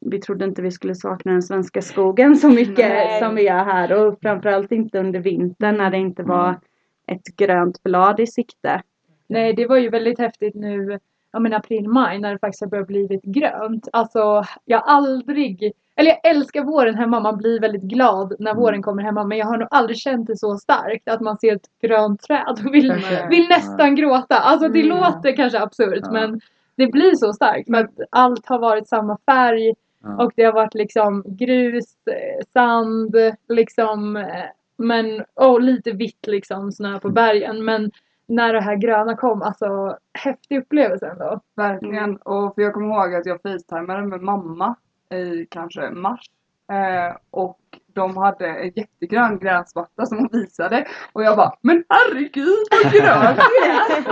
[0.05, 3.19] vi trodde inte vi skulle sakna den svenska skogen så mycket Nej.
[3.19, 6.59] som vi gör här och framförallt inte under vintern när det inte var
[7.07, 8.81] ett grönt blad i sikte.
[9.27, 10.99] Nej, det var ju väldigt häftigt nu,
[11.31, 13.87] ja men april, maj när det faktiskt har börjat blivit grönt.
[13.93, 18.81] Alltså, jag har aldrig, eller jag älskar våren hemma, man blir väldigt glad när våren
[18.81, 19.23] kommer hemma.
[19.23, 22.61] Men jag har nog aldrig känt det så starkt att man ser ett grönt träd
[22.65, 22.93] och vill,
[23.29, 24.35] vill nästan gråta.
[24.35, 24.97] Alltså det Mm.
[24.97, 26.11] låter kanske absurt Ja.
[26.11, 26.41] men
[26.75, 29.73] det blir så starkt för att allt har varit samma färg
[30.05, 30.23] Ja.
[30.23, 33.15] och det har varit liksom grus, eh, sand,
[33.47, 34.45] liksom eh,
[34.77, 37.65] men och lite vitt liksom snö på bergen.
[37.65, 37.91] Men
[38.27, 41.39] när det här gröna kom, alltså häftig upplevelse ändå.
[41.55, 42.03] Verkligen.
[42.03, 42.15] Mm.
[42.15, 44.75] Och för jag kommer ihåg att jag facetimade med mamma
[45.13, 46.25] i kanske mars.
[46.71, 47.59] Eh, och
[47.93, 50.87] de hade en jättegrön gräsmatta som hon visade.
[51.13, 54.03] Och jag bara, men herregud vad grönt det är!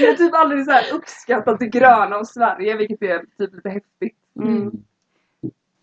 [0.02, 3.68] Jag har typ aldrig så här uppskattat det gröna och Sverige, vilket är typ lite
[3.68, 4.16] häftigt.
[4.40, 4.70] Mm.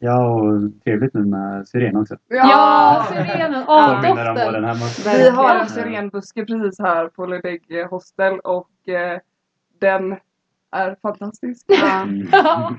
[0.04, 2.16] Ja, och trevligt nu med syren också.
[2.28, 3.64] Ja, syrenen!
[3.68, 4.54] Åh, Påminner om doften!
[4.54, 4.86] våren hemma.
[5.18, 9.20] Vi har en syrenbuske precis här på Ludvig hostel och eh,
[9.80, 10.16] den
[10.72, 11.66] är fantastisk.
[12.04, 12.28] Mm.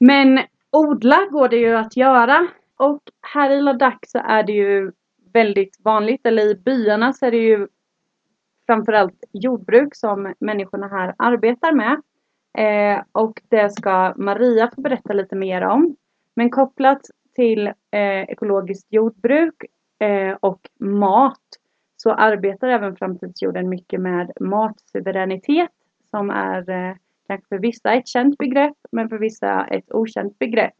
[0.00, 2.46] Men odla går det ju att göra.
[2.76, 3.02] Och
[3.34, 4.92] här i Ladakh så är det ju
[5.32, 7.68] väldigt vanligt, eller i byarna så är det ju
[8.66, 12.02] framförallt jordbruk som människorna här arbetar med.
[12.58, 15.96] Eh, och det ska Maria få berätta lite mer om.
[16.34, 17.00] Men kopplat
[17.34, 19.64] till eh, ekologiskt jordbruk
[19.98, 21.40] eh, och mat
[21.96, 25.70] så arbetar även Framtidsjorden mycket med matsuveränitet
[26.10, 30.74] som är eh, kanske för vissa ett känt begrepp men för vissa ett okänt begrepp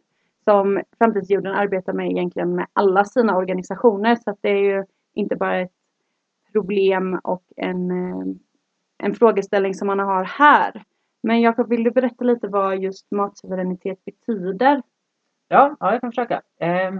[0.44, 4.84] som Framtidsjorden arbetar med egentligen med alla sina organisationer så att det är ju
[5.14, 5.72] inte bara ett
[6.52, 8.26] problem och en, eh,
[8.98, 10.82] en frågeställning som man har här.
[11.22, 14.82] Men Jakob, vill du berätta lite vad just matsuveränitet betyder?
[15.52, 16.42] Ja, ja, jag kan försöka.
[16.60, 16.92] Eh,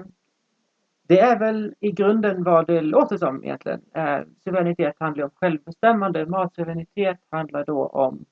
[1.09, 3.81] det är väl i grunden vad det låter som egentligen.
[3.95, 6.27] Eh, suveränitet handlar om självbestämmande.
[6.27, 8.25] Matsuveränitet handlar då om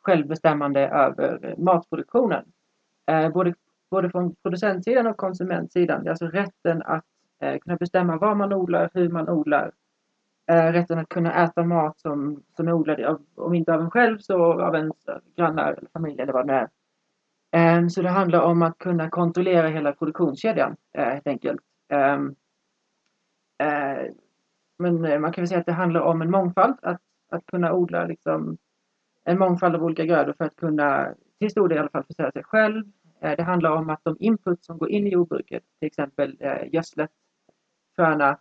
[0.00, 2.44] självbestämmande över matproduktionen.
[3.06, 3.54] Eh, både,
[3.90, 6.02] både från producentsidan och konsumentsidan.
[6.02, 7.04] Det är alltså rätten att
[7.42, 9.72] eh, kunna bestämma vad man odlar, hur man odlar.
[10.50, 13.90] Eh, rätten att kunna äta mat som, som är odlad, av, om inte av en
[13.90, 14.96] själv så av ens
[15.36, 16.68] grannar eller familj eller vad det nu är.
[17.52, 21.60] Ehm, så det handlar om att kunna kontrollera hela produktionskedjan eh, helt enkelt.
[21.88, 22.34] Ehm,
[23.58, 24.12] eh,
[24.78, 27.72] men eh, man kan väl säga att det handlar om en mångfald, att, att kunna
[27.72, 28.58] odla liksom
[29.24, 32.32] en mångfald av olika grödor för att kunna till stor del i alla fall försörja
[32.32, 32.84] sig själv.
[33.20, 36.36] Det handlar om att de input som går in i jordbruket, till exempel
[36.72, 37.10] gödslet,
[37.96, 38.38] fröna,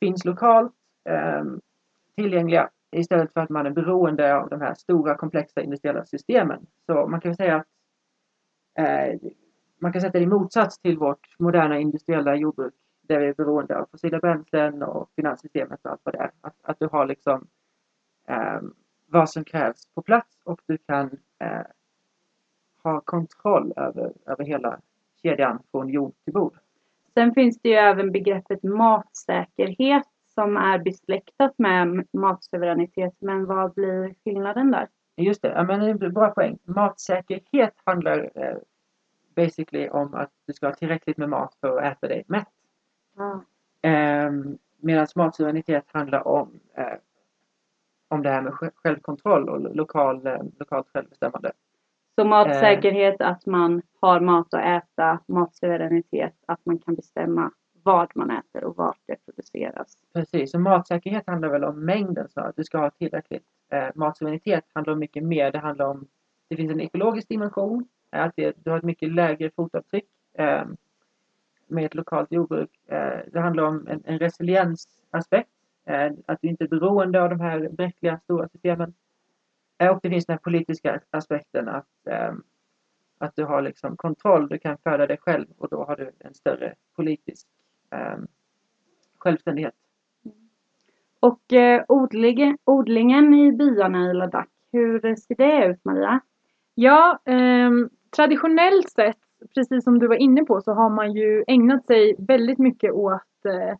[0.00, 0.72] finns lokalt
[1.08, 1.60] ehm,
[2.16, 6.66] tillgängliga istället för att man är beroende av de här stora komplexa industriella systemen.
[6.86, 7.66] Så man kan väl säga att
[8.74, 9.18] Eh,
[9.78, 13.78] man kan sätta det i motsats till vårt moderna industriella jordbruk där vi är beroende
[13.78, 16.30] av fossila bränslen och finanssystemet och allt vad det är.
[16.40, 17.46] Att, att du har liksom
[18.28, 18.60] eh,
[19.06, 21.66] vad som krävs på plats och du kan eh,
[22.82, 24.80] ha kontroll över, över hela
[25.22, 26.58] kedjan från jord till bord.
[27.14, 33.14] Sen finns det ju även begreppet matsäkerhet som är besläktat med matsuveränitet.
[33.18, 34.88] Men vad blir skillnaden där?
[35.16, 36.58] Just det, ja, men det är en bra poäng.
[36.64, 38.56] Matsäkerhet handlar eh,
[39.36, 42.48] basically om att du ska ha tillräckligt med mat för att äta dig mätt.
[43.16, 43.44] Ja.
[43.82, 46.94] Ehm, Medan matsuveränitet handlar om, eh,
[48.08, 51.52] om det här med sj- självkontroll och lo- lokal, eh, lokalt självbestämmande.
[52.14, 57.50] Så matsäkerhet, att man har mat att äta, matsuveränitet, att man kan bestämma
[57.82, 59.96] vad man äter och vart det produceras.
[60.12, 62.52] Precis, och matsäkerhet handlar väl om mängden snarare.
[62.56, 63.44] Du ska ha tillräckligt.
[63.70, 65.52] Eh, matsuveränitet handlar om mycket mer.
[65.52, 66.06] Det handlar om,
[66.48, 67.88] det finns en ekologisk dimension.
[68.12, 70.64] eh, Att det, du har ett mycket lägre fotavtryck eh,
[71.66, 72.70] med ett lokalt jordbruk.
[72.86, 75.50] Eh, det handlar om en, en resiliensaspekt.
[75.84, 78.94] Eh, att du inte är beroende av de här bräckliga stora systemen.
[79.78, 82.32] Eh, och det finns den här politiska aspekten att, eh,
[83.18, 84.48] att du har liksom kontroll.
[84.48, 87.46] Du kan föda dig själv och då har du en större politisk
[87.92, 88.16] eh,
[89.18, 89.74] självständighet.
[91.20, 96.20] Och eh, odlingen, odlingen i byarna i Ladakh, hur ser det ut Maria?
[96.74, 99.18] Ja, ehm, traditionellt sett,
[99.54, 103.46] precis som du var inne på, så har man ju ägnat sig väldigt mycket åt
[103.46, 103.76] eh,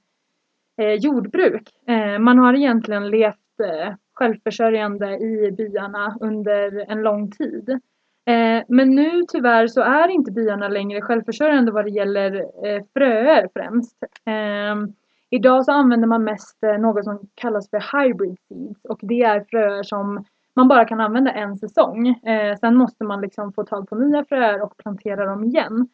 [0.87, 1.69] eh, jordbruk.
[1.87, 7.81] Eh, man har egentligen levt eh, självförsörjande i byarna under en lång tid.
[8.25, 12.35] Eh, men nu tyvärr så är inte byarna längre självförsörjande vad det gäller
[12.67, 13.97] eh, fröer främst.
[14.25, 14.93] Ehm,
[15.31, 19.45] idag så använder man mest eh, något som kallas för hybrid seeds och det är
[19.51, 22.09] fröer som man bara kan använda en säsong.
[22.09, 25.89] Eh, sen måste man liksom få tag på nya fröer och plantera dem igen.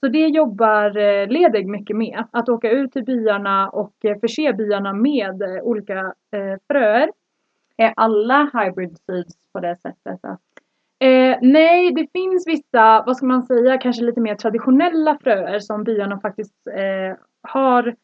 [0.00, 2.24] Så det jobbar eh, Ledig mycket med.
[2.30, 6.14] Att åka ut till byarna och förse byarna med olika
[6.68, 7.10] fröer.
[7.76, 10.18] Är alla hybrid seeds på det sättet?
[10.22, 10.40] Att,
[11.04, 15.84] Eh, nej, det finns vissa, vad ska man säga, kanske lite mer traditionella fröer som
[15.84, 17.94] byarna faktiskt eh, har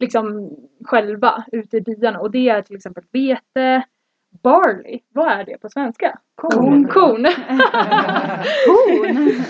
[0.00, 2.20] liksom själva ute i byarna.
[2.20, 3.84] Och det är till exempel vete,
[4.42, 6.18] barley, vad är det på svenska?
[6.34, 6.88] Korn.
[6.88, 7.26] Korn.
[8.66, 9.30] Korn.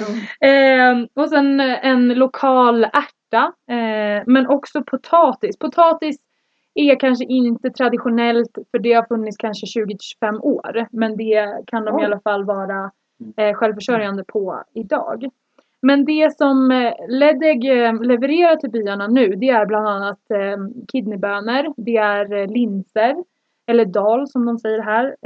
[0.40, 3.52] Eh, och sen en lokal ärta.
[3.70, 5.58] Eh, men också potatis.
[5.58, 6.16] Potatis
[6.74, 10.86] är kanske inte traditionellt för det har funnits kanske 20-25 år.
[10.90, 12.04] Men det kan de i Oj.
[12.04, 12.90] alla fall vara
[13.36, 15.30] eh, självförsörjande på idag.
[15.84, 20.86] Men det som eh, Ledeg eh, levererar till byarna nu det är bland annat eh,
[20.92, 23.16] kidneybönor, det är linser,
[23.66, 25.16] eller dal som de säger här,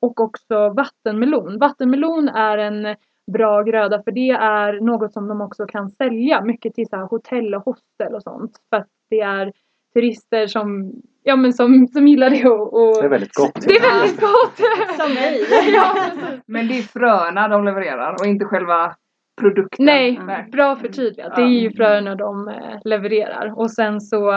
[0.00, 1.58] och också vattenmelon.
[1.58, 2.96] Vattenmelon är en
[3.32, 7.54] bra gröda för det är något som de också kan sälja mycket till så hotell
[7.54, 8.52] och hostel och sånt.
[8.70, 9.52] För att det är
[9.94, 12.48] turister som, ja, men som, som gillar det.
[12.48, 13.54] Och, och Det är väldigt gott.
[13.66, 14.60] det är väldigt gott!
[15.00, 15.44] Som mig.
[15.74, 15.94] ja.
[16.46, 18.94] Men det är fröna de levererar och inte själva
[19.40, 19.84] produkten.
[19.86, 20.48] Nej, Nej.
[20.52, 21.36] bra förtydligat.
[21.36, 22.54] Det är ju fröerna de eh,
[22.84, 23.58] levererar.
[23.58, 24.32] Och sen så,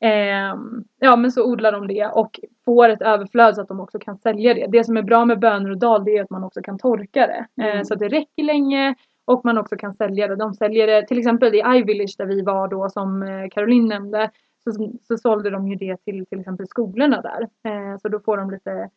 [0.00, 3.98] ehm, ja, men så odlar de det och får ett överflöd så att de också
[3.98, 4.66] kan sälja det.
[4.72, 7.26] Det som är bra med bönor och dal det är att man också kan torka
[7.26, 7.62] det.
[7.64, 7.84] Eh, Mm.
[7.84, 8.94] så att det räcker länge
[9.26, 10.36] och man också kan sälja det.
[10.36, 14.30] De säljer det till exempel i iVillage där vi var då som eh, Caroline nämnde.
[14.72, 17.42] Så, så sålde de ju det till till exempel skolorna där.
[17.72, 18.90] Eh, så då får de lite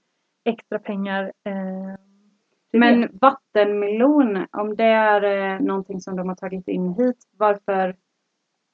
[0.45, 1.23] extra pengar.
[1.23, 1.95] Eh.
[2.73, 7.89] Men vattenmelon, om det är eh, någonting som de har tagit in hit, varför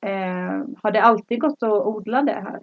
[0.05, 2.59] eh, har det alltid gått att odla det här?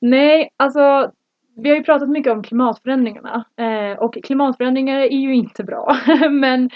[0.00, 1.12] Nej, alltså
[1.56, 5.96] vi har ju pratat mycket om klimatförändringarna eh, och klimatförändringar är ju inte bra.
[6.30, 6.70] Men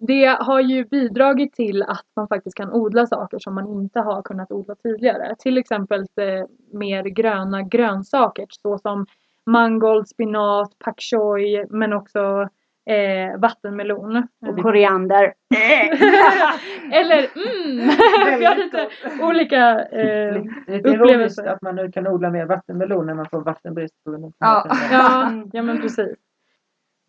[0.00, 4.22] det har ju bidragit till att man faktiskt kan odla saker som man inte har
[4.22, 5.34] kunnat odla tidigare.
[5.38, 9.06] Till exempel eh, mer gröna grönsaker såsom
[9.46, 12.48] mangold, spinat, pak choi men också
[12.90, 14.28] eh, vattenmelon.
[14.48, 15.34] Och koriander.
[16.92, 17.90] Eller mm!
[18.38, 18.88] vi har lite
[19.22, 21.46] olika eh, Det är ironiskt upplevelser.
[21.46, 24.66] att man nu kan odla mer vattenmelon när man får vattenbrist på grund av Ja.
[24.92, 26.29] Ja, ja men precis.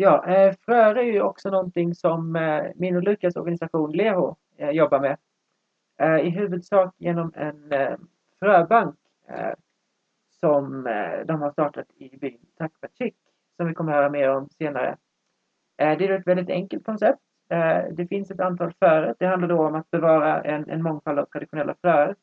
[0.01, 4.69] Ja, eh, fröer är ju också någonting som eh, min och Lukas organisation Leho eh,
[4.69, 5.17] jobbar med.
[5.99, 7.97] Eh, I huvudsak genom en eh,
[8.39, 8.95] fröbank
[9.27, 9.53] eh,
[10.39, 10.83] som
[11.25, 13.15] de har startat i byn Takpachik
[13.57, 14.97] som vi kommer höra mer om senare.
[15.77, 17.21] Det är ett väldigt enkelt koncept.
[17.91, 19.15] Det finns ett antal fröer.
[19.19, 22.15] Det handlar då om att bevara en, en mångfald av traditionella fröer.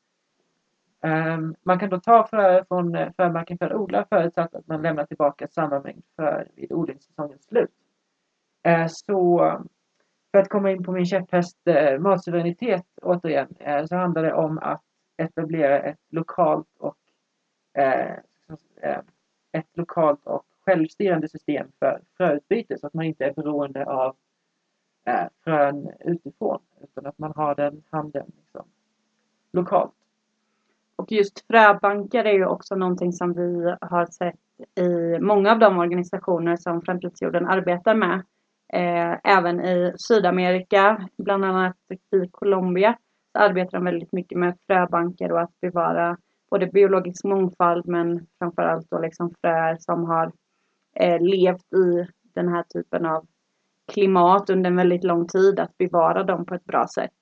[1.02, 4.82] Ehm, man kan då ta fröer från eh, frömarken för att odla förutsatt att man
[4.82, 7.70] lämnar tillbaka samma mängd fröer vid odlingssäsongens slut.
[8.62, 9.38] Ehm, så
[10.32, 14.58] för att komma in på min käpphäst eh, matsuveränitet återigen eh, så handlar det om
[14.58, 14.82] att
[15.16, 16.96] etablera ett lokalt och
[19.52, 24.16] ett lokalt och självstyrande system för fröutbyte så att man inte är beroende av
[25.44, 28.64] frön utifrån utan att man har den handeln liksom,
[29.52, 29.97] lokalt.
[30.98, 34.34] Och just fröbankar är ju också någonting som vi har sett
[34.80, 38.22] i många av de organisationer som Framtidsjorden arbetar med.
[38.72, 42.98] Eh, även i Sydamerika, bland annat i Colombia,
[43.32, 46.16] så arbetar de väldigt mycket med fröbanker och att bevara
[46.50, 50.32] både biologisk mångfald men framförallt då liksom fröer som har
[50.96, 53.26] eh, levt i den här typen av
[53.92, 57.14] klimat under en väldigt lång tid att bevara dem på ett bra sätt.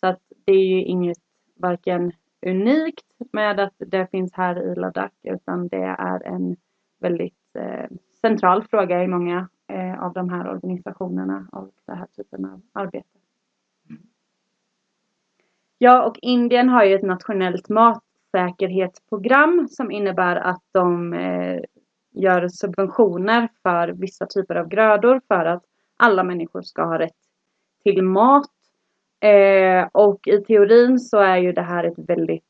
[0.00, 1.18] Så att det är ju inget
[1.60, 2.12] varken
[2.46, 6.56] unikt med att det finns här i Ladakh utan det är en
[7.00, 7.86] väldigt eh,
[8.20, 13.08] central fråga i många eh, av de här organisationerna och den här typen av arbete.
[15.78, 21.60] Ja, och Indien har ju ett nationellt matsäkerhetsprogram som innebär att de eh,
[22.10, 25.64] gör subventioner för vissa typer av grödor för att
[25.96, 27.16] alla människor ska ha rätt
[27.82, 28.50] till mat.
[29.20, 32.44] Eh, och i teorin så är ju det här ett väldigt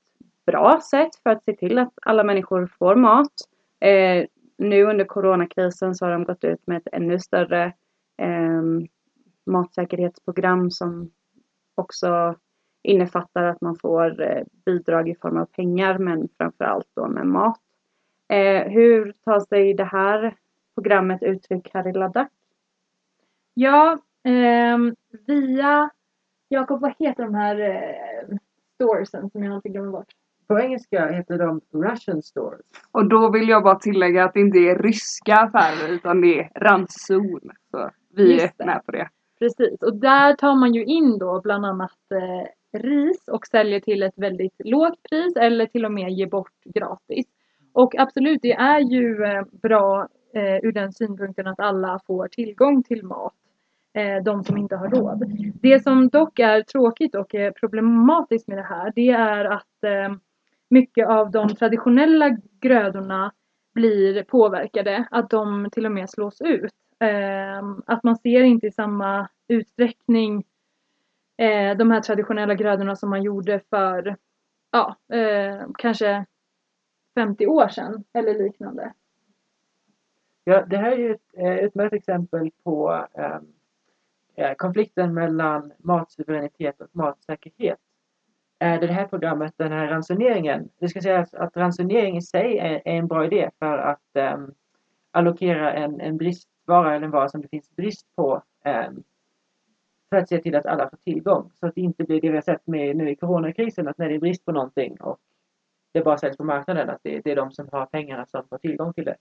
[0.46, 3.32] bra sätt för att se till att alla människor får mat.
[3.80, 4.26] Eh,
[4.58, 7.64] nu under coronakrisen så har de gått ut med ett ännu större
[8.16, 8.62] eh,
[9.46, 11.10] matsäkerhetsprogram som
[11.74, 12.34] också
[12.82, 17.60] innefattar att man får eh, bidrag i form av pengar men framförallt då med mat.
[18.28, 20.36] Eh, hur tar sig det här
[20.74, 22.30] programmet uttryck här i Ladakh?
[23.54, 24.94] Ja, ehm,
[25.26, 25.90] via
[26.48, 28.36] Jakob, vad heter de här eh,
[28.74, 30.12] storesen som jag alltid glömmer bort?
[30.46, 32.60] På engelska heter de Russian stores.
[32.92, 36.50] Och då vill jag bara tillägga att det inte är ryska affärer utan det är
[36.54, 37.50] ranson.
[37.70, 38.66] Så vi Just är det.
[38.66, 39.08] med på det.
[39.38, 44.02] Precis, och där tar man ju in då bland annat eh, ris och säljer till
[44.02, 47.26] ett väldigt lågt pris eller till och med ger bort gratis.
[47.72, 52.82] Och absolut, det är ju eh, bra eh, ur den synpunkten att alla får tillgång
[52.82, 53.34] till mat.
[53.98, 55.24] Eh, de som inte har råd.
[55.62, 60.16] Det som dock är tråkigt och är problematiskt med det här det är att eh,
[60.70, 63.32] mycket av de traditionella grödorna
[63.74, 65.08] blir påverkade.
[65.10, 66.74] Att de till och med slås ut.
[67.00, 70.44] Eh, att man ser inte i samma utsträckning
[71.36, 74.16] eh, de här traditionella grödorna som man gjorde för
[74.70, 76.24] ja, eh, kanske
[77.14, 78.92] 50 år sedan eller liknande.
[80.44, 83.38] Ja, det här är ju ett eh, utmärkt exempel på eh,
[84.38, 87.78] Eh, konflikten mellan matsuveränitet och matsäkerhet.
[88.58, 92.82] Är det här programmet, den här ransoneringen, det ska sägas att ransonering i sig är,
[92.84, 94.54] är en bra idé för att ehm,
[95.10, 99.02] allokera en, en bristvara eller en vara som det finns brist på ehm,
[100.10, 101.50] för att se till att alla får tillgång.
[101.54, 104.08] Så att det inte blir det vi har sett med nu i coronakrisen, att när
[104.08, 105.18] det är brist på någonting och
[105.92, 108.58] det bara säljs på marknaden, att det, det är de som har pengarna som får
[108.58, 109.16] tillgång till det.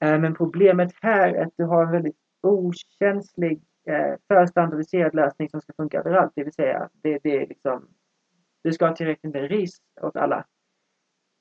[0.00, 5.60] Eh, men problemet här är att du har en väldigt okänslig eh, förstandardiserad lösning som
[5.60, 6.32] ska funka överallt.
[6.34, 7.88] Det vill säga, det, det är liksom,
[8.62, 10.44] du ska ha tillräckligt med ris åt alla.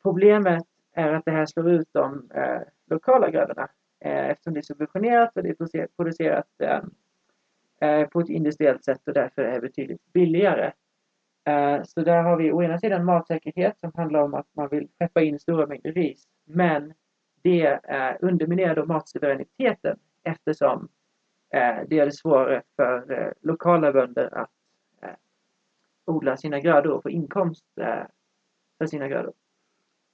[0.04, 0.64] Problemet
[0.96, 3.70] är att det här slår ut de eh, lokala grödorna
[4.06, 6.82] eh, eftersom det är subventionerat och det är producerat eh,
[7.82, 10.72] eh, på ett industriellt sätt och därför är betydligt billigare.
[11.48, 14.88] Eh, så där har vi å ena sidan matsäkerhet som handlar om att man vill
[15.00, 16.28] skeppa in stora mängder ris.
[16.46, 16.94] Men
[17.42, 20.90] det eh, underminerar då matsuveräniteten eftersom
[21.54, 24.50] Eh, det gör det svårare för eh, lokala bönder att
[25.02, 25.10] eh,
[26.06, 27.66] odla sina grödor och få inkomst
[28.78, 29.34] för sina grödor.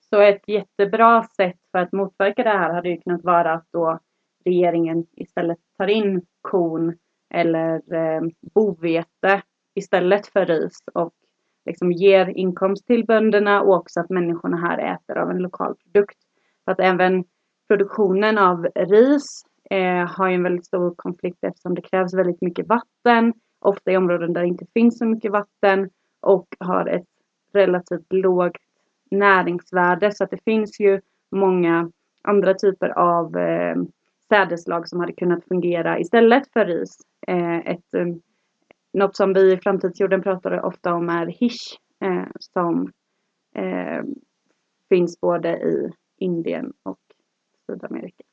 [0.10, 4.00] Så ett jättebra sätt för att motverka det här hade ju kunnat vara att då
[4.46, 6.98] regeringen istället tar in korn
[7.30, 7.82] eller
[8.54, 9.42] bovete
[9.74, 11.14] istället för ris och
[11.66, 16.18] liksom ger inkomst till bönderna och också att människorna här äter av en lokal produkt.
[16.66, 17.24] För att även
[17.68, 22.68] produktionen av ris eh, har ju en väldigt stor konflikt eftersom det krävs väldigt mycket
[22.68, 25.90] vatten, ofta i områden där det inte finns så mycket vatten
[26.22, 27.08] och har ett
[27.54, 28.58] relativt lågt
[29.12, 30.12] näringsvärde.
[30.12, 31.02] Så att det finns ju
[31.32, 33.76] många andra typer av eh,
[34.30, 36.98] sädeslag som hade kunnat fungera istället för ris.
[37.28, 38.08] Eh, ett, eh,
[38.94, 42.92] något som vi i Framtidsjorden pratar ofta om är hish eh, som
[43.56, 44.04] eh,
[44.90, 47.00] finns både i Indien och
[47.68, 48.24] Sydamerika.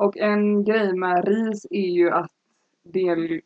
[0.00, 2.30] Och en grej med ris är ju att
[2.82, 3.40] det är,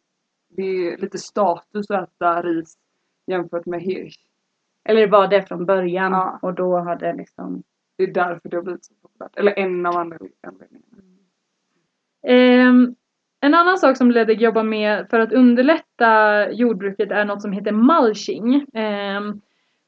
[0.49, 2.79] det är lite status att äta ris
[3.27, 4.19] jämfört med hirsch.
[4.85, 6.39] Eller det var det från början Ja.
[6.43, 7.63] och då har det liksom
[7.97, 9.37] Det är därför det har blivit så populärt.
[9.37, 11.03] Eller en av anledningarna.
[12.27, 12.95] Ehm,
[13.41, 17.73] en annan sak som Ledeg jobbar med för att underlätta jordbruket är något som heter
[17.73, 18.67] mulching.
[18.75, 19.41] Ehm,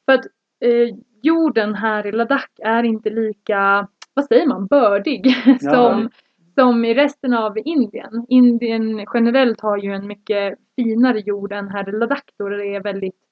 [0.06, 0.26] för att
[0.60, 5.58] eh, jorden här i Ladakh är inte lika, vad säger man, bördig Ja.
[5.74, 6.10] som,
[6.58, 8.26] som i resten av Indien.
[8.28, 12.82] Indien generellt har ju en mycket finare jord än här i Ladakh då det är
[12.82, 13.26] väldigt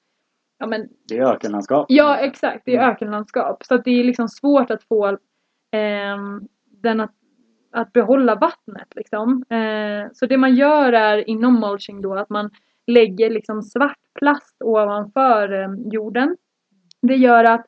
[0.57, 1.85] Ja men Det är ökenlandskap.
[1.89, 2.65] Ja, exakt.
[2.65, 3.63] Det är ökenlandskap.
[3.63, 5.17] Så att det är liksom svårt att få
[5.71, 7.13] ehm, den att,
[7.71, 8.87] att behålla vattnet.
[8.95, 9.43] Liksom.
[9.49, 12.49] Eh, så det man gör är inom mulching då att man
[12.87, 16.37] lägger liksom svart plast ovanför eh, jorden.
[17.01, 17.65] Det gör att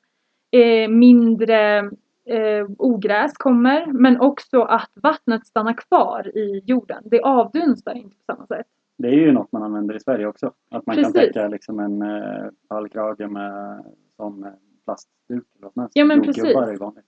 [0.52, 1.92] eh, mindre
[2.28, 7.04] eh, ogräs kommer men också att vattnet stannar kvar i jorden.
[7.06, 8.68] Det avdunstar inte på samma sätt.
[8.98, 10.52] Det är ju något man använder i Sverige också.
[10.72, 11.34] Att man kan Precis.
[11.34, 13.84] täcka liksom en eh, pallkrage med
[14.18, 14.50] sån eh,
[14.86, 15.92] plastduk eller något sånt.
[15.94, 16.44] Ja, men precis.
[16.44, 17.06] är vanligt.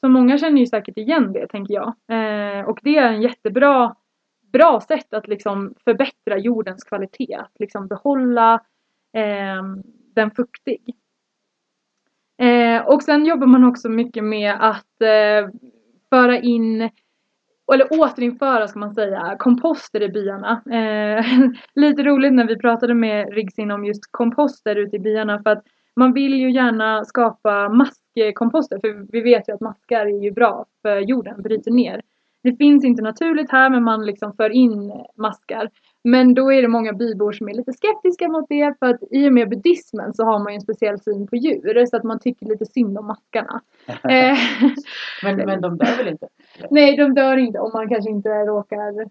[0.00, 1.86] Så många känner ju säkert igen det tänker jag.
[1.88, 3.96] Eh, och det är en jättebra
[4.52, 7.34] bra sätt att liksom förbättra jordens kvalitet.
[7.34, 8.54] Att liksom behålla
[9.12, 9.62] eh,
[10.14, 10.96] den fuktig.
[12.38, 15.50] Eh, och sen jobbar man också mycket med att eh,
[16.10, 16.90] föra in
[17.72, 20.62] eller återinföra ska man säga, komposter i byarna.
[20.70, 21.24] Eh,
[21.74, 25.64] lite roligt när vi pratade med Rigsin om just komposter ute i byarna för att
[25.96, 30.66] man vill ju gärna skapa maskkomposter för vi vet ju att maskar är ju bra
[30.82, 32.02] för jorden, bryter ner.
[32.42, 35.70] Det finns inte naturligt här men man liksom för in maskar.
[36.04, 39.28] Men då är det många bybor som är lite skeptiska mot det för att i
[39.28, 42.18] och med buddhismen så har man ju en speciell syn på djur så att man
[42.18, 43.60] tycker lite synd om maskarna.
[44.10, 44.38] Eh,
[45.22, 46.28] Men, men de dör väl inte?
[46.70, 49.08] Nej, de dör inte om man kanske inte råkar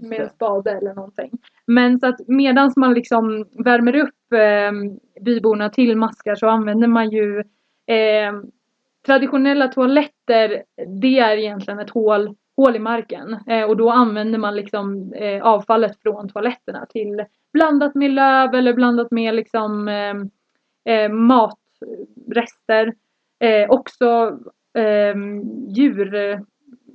[0.00, 1.30] med en spade eller någonting.
[1.66, 4.72] Men så att medans man liksom värmer upp eh,
[5.22, 7.38] byborna till maskar så använder man ju
[7.86, 8.32] eh,
[9.06, 10.64] traditionella toaletter.
[10.86, 15.42] Det är egentligen ett hål, hål i marken eh, och då använder man liksom eh,
[15.42, 20.14] avfallet från toaletterna till blandat med löv eller blandat med liksom eh,
[20.94, 22.94] eh, matrester.
[23.38, 24.38] Eh, också
[24.74, 25.14] eh,
[25.68, 26.40] djur,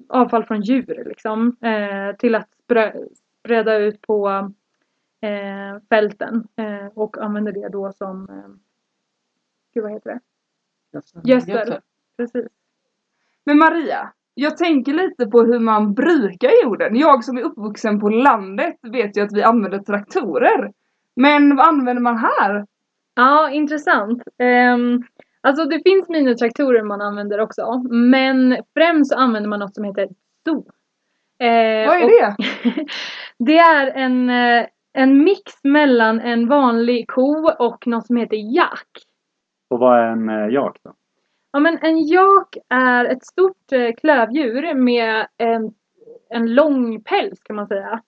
[0.10, 2.92] avfall från djur liksom, eh, till att sprö,
[3.40, 4.52] spröda ut på
[5.90, 6.48] fälten
[6.94, 8.50] och använder det då som, eh,
[9.74, 10.20] gud vad heter det?
[11.24, 11.80] Gödsel.
[12.22, 12.52] Precis.
[13.46, 16.96] Men Maria, jag tänker lite på hur man brukar jorden.
[16.96, 20.72] Jag som är uppvuxen på landet vet ju att vi använder traktorer.
[21.16, 22.66] Men vad använder man här?
[23.16, 24.24] Ja, intressant.
[24.74, 25.04] Um,
[25.42, 30.08] alltså det finns minitraktorer man använder också, men främst så använder man något som heter
[30.46, 30.66] zoo.
[31.40, 32.36] Eh, Vad är det?
[33.38, 38.88] det är en, eh, en mix mellan en vanlig ko och något som heter jak.
[39.70, 40.94] Och vad är en eh, jak då?
[41.52, 45.74] Ja, men en jak är ett stort eh, klövdjur med en,
[46.30, 48.02] en lång päls kan man säga.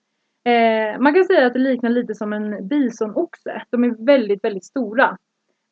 [0.44, 3.62] Eh, man kan säga att det liknar lite som en bisonoxe.
[3.70, 5.18] De är väldigt, väldigt stora.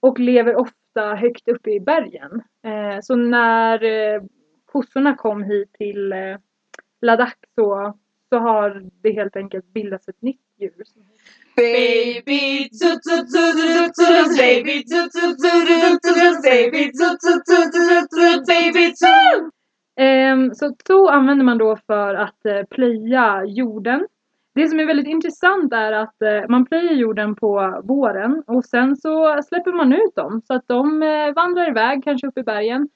[0.00, 2.42] Och lever ofta högt uppe i bergen.
[2.64, 4.22] Eh, så när eh,
[4.66, 6.36] kossorna kom hit till eh,
[7.00, 7.98] Ladakh så,
[8.28, 10.84] så har det helt enkelt bildats ett nytt djur.
[11.56, 19.52] Baby tutututututut, baby tutututututut, baby tutututututut, baby tut.
[19.96, 24.06] Ehm, så to använder man då för att eh, plöja jorden.
[24.54, 28.96] Det som är väldigt intressant är att eh, man plöjer jorden på våren och sen
[28.96, 32.88] så släpper man ut dem så att de eh, vandrar iväg, kanske upp i bergen.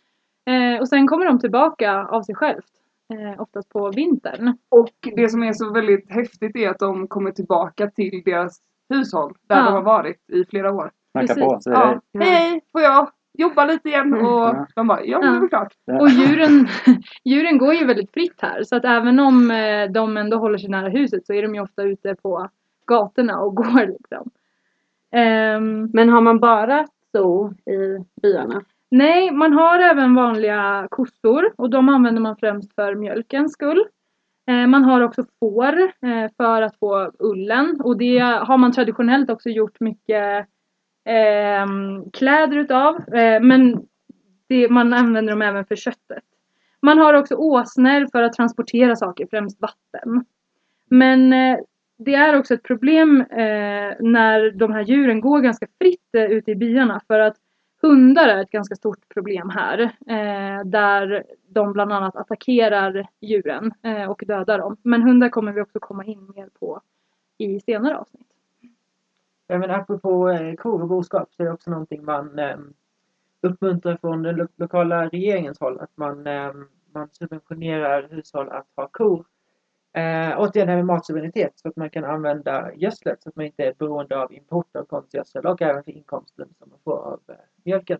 [0.47, 2.86] Eh, och sen kommer de tillbaka av sig självt.
[3.15, 4.57] Eh, oftast på vintern.
[4.69, 9.35] Och det som är så väldigt häftigt är att de kommer tillbaka till deras hushåll
[9.49, 9.65] där Ja.
[9.65, 10.91] de har varit i flera år.
[11.13, 11.45] Knacka Precis.
[11.45, 11.59] på.
[11.61, 12.01] Så Ja.
[12.13, 12.21] ja.
[12.21, 14.15] Hej, får jag jobba lite igen?
[14.15, 14.67] Och Ja.
[14.75, 15.73] de bara, ja men det är klart.
[16.01, 16.67] Och djuren,
[17.25, 20.71] djuren går ju väldigt fritt här så att även om eh, de ändå håller sig
[20.71, 22.49] nära huset så är de ju ofta ute på
[22.87, 24.31] gatorna och går liksom.
[25.11, 28.63] Ehm, Men har man bara zoo i byarna?
[28.91, 33.85] Nej, man har även vanliga kossor och de använder man främst för mjölkens skull.
[34.49, 39.31] Eh, man har också får eh, för att få ullen och det har man traditionellt
[39.31, 40.47] också gjort mycket
[41.05, 43.15] ehm, kläder utav.
[43.15, 43.87] Eh, men
[44.49, 46.25] det, man använder dem även för köttet.
[46.83, 50.25] Man har också åsnor för att transportera saker, främst vatten.
[50.91, 51.31] Men
[51.99, 53.25] det är också ett problem
[54.01, 57.37] när de här djuren går ganska fritt ute i byarna för att
[57.87, 59.81] Hundar är ett ganska stort problem här.
[60.07, 64.77] Eh, där de bland annat attackerar djuren eh, och dödar dem.
[64.83, 66.81] Men hundar kommer vi också komma in mer på
[67.39, 68.27] i senare avsnitt.
[69.47, 72.57] Ja, men apropå eh, kor och boskap så är det också någonting man eh,
[73.41, 75.81] uppmuntrar från den lo- lokala regeringens håll.
[75.81, 76.53] Att man, eh,
[76.95, 79.25] man subventionerar hushåll att ha kor.
[79.97, 83.47] Eh, återigen det här med matsuveränitet så att man kan använda gödslet så att man
[83.47, 87.21] inte är beroende av import av konstgödsel och även för inkomsten som man får av
[87.29, 87.35] eh,
[87.65, 87.99] mjölken.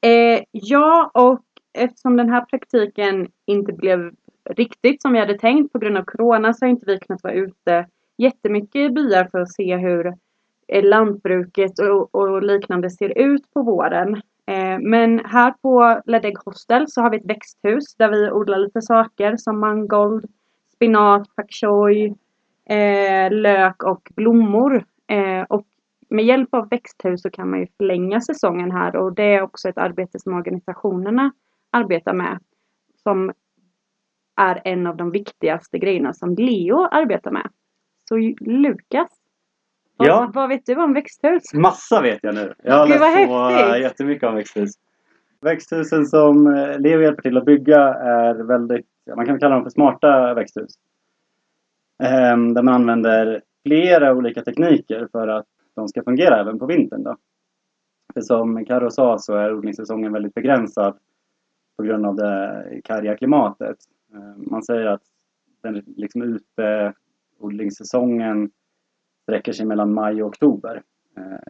[0.00, 4.12] Eh, ja, och eftersom den här praktiken inte blev
[4.44, 7.34] riktigt som vi hade tänkt på grund av corona så har inte vi kunnat vara
[7.34, 7.86] ute
[8.16, 10.06] jättemycket i byar för att se hur
[10.68, 14.14] eh, lantbruket och, och liknande ser ut på våren.
[14.46, 18.82] Eh, men här på Ledeg Hostel så har vi ett växthus där vi odlar lite
[18.82, 20.26] saker som mangold,
[20.84, 22.14] spinat, pak choi,
[22.68, 24.84] eh, lök och blommor.
[25.08, 25.66] Eh, och
[26.10, 29.68] med hjälp av växthus så kan man ju förlänga säsongen här och det är också
[29.68, 31.32] ett arbete som organisationerna
[31.70, 32.38] arbetar med
[33.02, 33.32] som
[34.40, 37.48] är en av de viktigaste grejerna som Leo arbetar med.
[38.08, 39.08] Så Lukas,
[39.96, 40.30] vad, Ja.
[40.34, 41.54] vad vet du om växthus?
[41.54, 42.54] Massa vet jag nu.
[42.62, 43.74] Jag har Gud, läst på häftigt.
[43.74, 44.70] äh, jättemycket om växthus.
[45.40, 48.86] Växthusen som eh, Leo hjälper till att bygga är väldigt,
[49.16, 50.74] man kan kalla dem för smarta växthus.
[52.02, 57.02] Ehm, där man använder flera olika tekniker för att de ska fungera även på vintern.
[57.02, 57.16] Då.
[58.14, 60.98] För som Carro sa så är odlingssäsongen väldigt begränsad
[61.76, 63.76] på grund av det karga klimatet.
[64.14, 65.02] Ehm, man säger att
[65.62, 66.94] den liksom ute
[67.38, 68.50] odlingssäsongen
[69.22, 70.82] sträcker sig mellan maj och oktober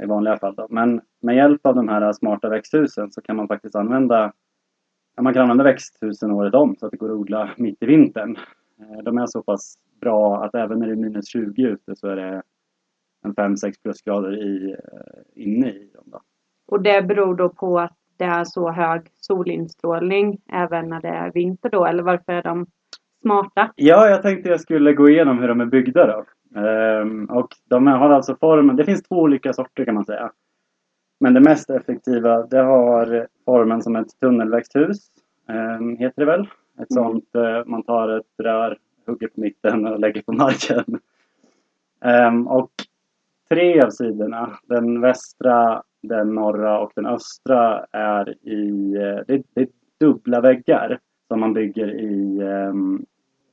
[0.03, 0.55] i vanliga fall.
[0.55, 0.67] Då.
[0.71, 4.33] Men med hjälp av de här smarta växthusen så kan man faktiskt använda
[5.21, 8.37] man kan använda växthusen året om så att det går att odla mitt i vintern.
[8.81, 12.09] Eh, De är så pass bra att även när det är minus 20 ute så
[12.09, 12.43] är det
[13.25, 16.05] en 5-6 plusgrader i, eh, inne i dem.
[16.07, 16.21] Då.
[16.67, 21.33] Och det beror då på att det är så hög solinstrålning även när det är
[21.33, 22.67] vinter då, eller varför är de
[23.23, 23.73] smarta?
[23.77, 26.25] Ja, jag tänkte jag skulle gå igenom hur de är byggda då.
[26.57, 30.33] Ehm, och de har alltså formen, det finns två olika sorter kan man säga.
[31.21, 34.99] Men det mest effektiva, det har formen som ett tunnelväxthus.
[35.49, 36.41] ehm, heter det väl?
[36.81, 37.05] Ett Mm.
[37.05, 40.85] sånt, eh, man tar ett rör, hugger på mitten och lägger på marken.
[42.05, 42.71] Ehm, och
[43.49, 49.61] tre av sidorna, den västra, den norra och den östra är i, eh, det, det
[49.61, 49.69] är
[50.01, 50.99] dubbla väggar
[51.29, 53.05] som man bygger i ehm,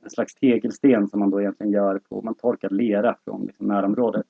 [0.08, 4.26] en slags tegelsten som man då egentligen gör på, man torkar lera från liksom närområdet.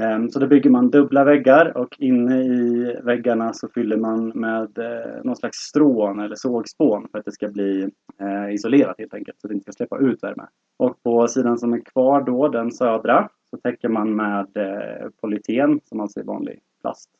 [0.00, 4.78] Ehm, så då bygger man dubbla väggar och inne i väggarna så fyller man med
[4.78, 9.40] eh, någon slags strån eller sågspån för att det ska bli eh, isolerat helt enkelt
[9.40, 10.46] så det inte ska släppa ut värme.
[10.76, 15.80] Och på sidan som är kvar då, den södra, så täcker man med eh, polyten
[15.84, 17.10] som alltså är vanlig plast.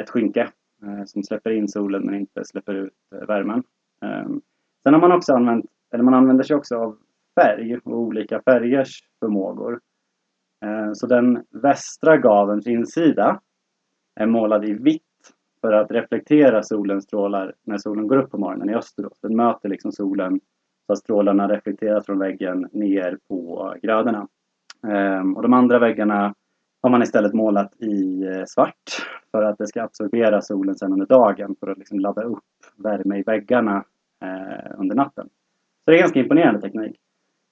[0.00, 0.48] Ett skynke
[1.06, 2.92] som släpper in solen men inte släpper ut
[3.28, 3.62] värmen.
[4.02, 4.40] Ehm,
[4.82, 6.96] sen har man också använt, eller man använder sig också av
[7.38, 9.80] färg och olika färgers förmågor.
[10.64, 13.40] Eh, så den västra gavens insida
[14.20, 15.02] är målad i vitt
[15.60, 19.02] för att reflektera solens strålar när solen går upp på morgonen i öster.
[19.02, 19.10] Då.
[19.22, 20.40] Den möter liksom solen
[20.86, 24.28] så att strålarna reflekteras från väggen ner på grödorna.
[24.86, 26.34] Eh, och de andra väggarna
[26.82, 31.06] har man istället målat i eh, svart för att det ska absorbera solen sen under
[31.06, 32.44] dagen för att liksom ladda upp
[32.76, 33.84] värme i väggarna
[34.78, 35.28] under natten.
[35.84, 36.96] Så det är ganska imponerande teknik.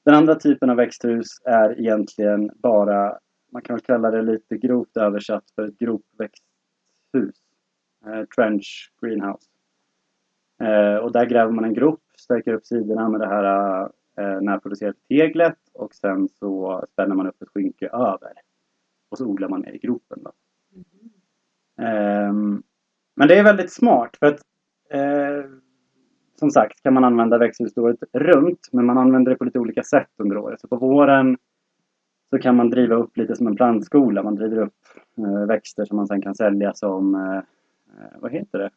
[0.06, 3.18] Den andra typen av växthus är egentligen bara,
[3.52, 7.36] man kan kalla det lite grovt översatt för ett gropväxthus.
[8.06, 9.46] Eh, trench greenhouse.
[10.62, 13.82] Eh, och där gräver man en grop, stärker upp sidorna med det här
[14.18, 18.32] eh, närproducerade teglet och sen så spänner man upp ett skynke över.
[19.08, 20.22] Och så odlar man ner i gropen.
[20.22, 20.32] Då.
[21.82, 22.62] Ehm,
[23.16, 24.40] men det är väldigt smart för att
[24.90, 25.44] eh,
[26.38, 29.82] som sagt kan man använda växthuset året runt men man använder det på lite olika
[29.82, 30.60] sätt under året.
[30.60, 31.36] Så på våren
[32.30, 34.22] så kan man driva upp lite som en plantskola.
[34.22, 34.74] Man driver upp
[35.18, 38.70] eh, växter som man sen kan sälja som, eh, eh, vad heter det?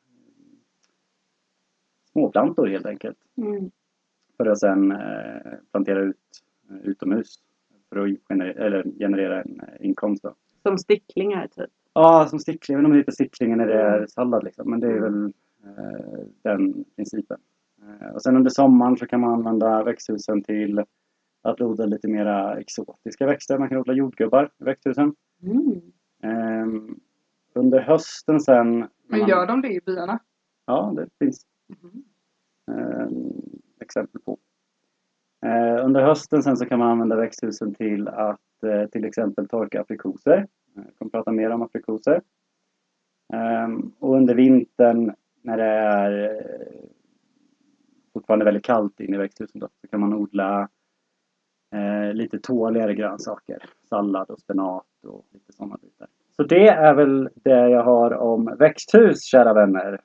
[2.12, 3.18] Småplantor helt enkelt.
[3.38, 3.72] Mm.
[4.38, 6.16] För att sen eh, plantera ut
[6.84, 7.36] utomhus.
[7.90, 10.36] För att generera, eller generera en inkomst då.
[10.64, 11.70] Som sticklingar typ.
[11.94, 12.78] Ja, som stickling.
[12.78, 14.70] Jag vet inte om det heter stickling när det är sallad liksom.
[14.70, 15.34] Men det är väl
[15.64, 17.38] eh, den principen.
[17.84, 20.84] Eh, och sen under sommaren så kan man använda växthusen till
[21.42, 23.58] att odla lite mera exotiska växter.
[23.58, 25.16] Man kan odla jordgubbar i växthusen.
[25.44, 25.82] Mm.
[26.24, 27.00] Ehm,
[27.54, 28.88] under hösten sen...
[29.08, 30.20] Men gör de det i byarna?
[30.66, 31.46] Ja, det finns
[32.72, 33.34] ehm,
[33.82, 34.38] exempel på.
[35.46, 39.82] Eh, under hösten sen så kan man använda växthusen till att eh, till exempel torka
[39.82, 40.48] aprikoser.
[40.76, 42.22] Jag kommer prata mer om aprikoser.
[43.34, 46.42] Ehm, och under vintern när det är
[48.14, 50.70] fortfarande väldigt kallt inne i växthusen då, så kan man odla
[51.74, 53.64] eh, lite tåligare grönsaker.
[53.90, 56.08] Sallad och spenat och lite sådana bitar.
[56.36, 60.02] Så det är väl det jag har om växthus, kära vänner.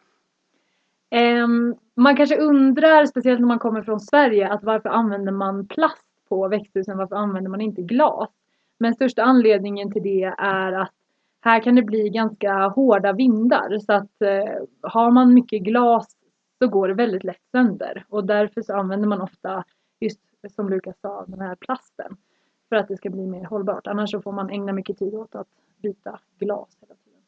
[1.45, 6.07] Um, man kanske undrar, speciellt när man kommer från Sverige, att varför använder man plast
[6.29, 6.99] på växthusen?
[6.99, 8.31] Varför använder man inte glas?
[8.79, 10.93] Men största anledningen till det är att
[11.41, 13.79] här kan det bli ganska hårda vindar.
[13.79, 16.17] Så att eh, har man mycket glas
[16.65, 18.05] så går det väldigt lätt sönder.
[18.09, 19.65] Och därför så använder man ofta,
[20.01, 22.17] just som Lukas sa, den här plasten.
[22.69, 23.87] För att det ska bli mer hållbart.
[23.87, 25.47] Annars så får man ägna mycket tid åt att
[25.83, 27.21] byta glas hela tiden.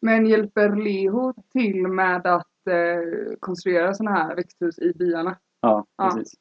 [0.00, 5.36] Men hjälper Leo till med att eh, konstruera sådana här växthus i byarna?
[5.60, 6.10] Ja, Ja.
[6.14, 6.34] precis.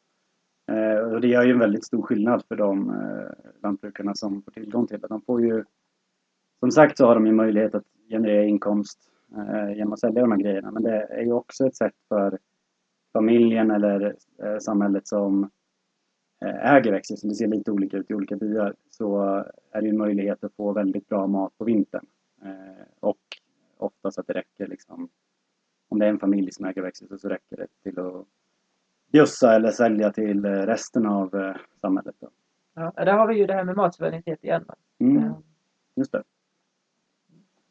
[0.72, 4.52] Eh, och det gör ju en väldigt stor skillnad för de eh, lantbrukarna som får
[4.52, 5.08] tillgång till det.
[5.08, 5.64] De får ju,
[6.60, 9.12] som sagt så har de ju möjlighet att generera inkomst
[9.76, 10.72] genom att sälja de här grejerna.
[10.72, 12.40] Men det är ju också ett sätt för
[13.16, 15.50] familjen eller eh, samhället som
[16.42, 19.22] eh, äger växthus, det ser lite olika ut i olika byar, så
[19.72, 22.06] är det en möjlighet att få väldigt bra mat på vintern.
[22.42, 23.18] Eh, och
[23.78, 25.10] ofta så att det räcker liksom,
[25.90, 28.26] om det är en familj som äger växthuset så räcker det till att
[29.12, 32.16] bjussa eller sälja till eh, resten av eh, samhället.
[32.20, 32.30] Då.
[32.74, 34.66] Ja, där har vi ju det här med matsuveränitet igen.
[35.00, 35.34] Mm,
[35.96, 36.24] just det.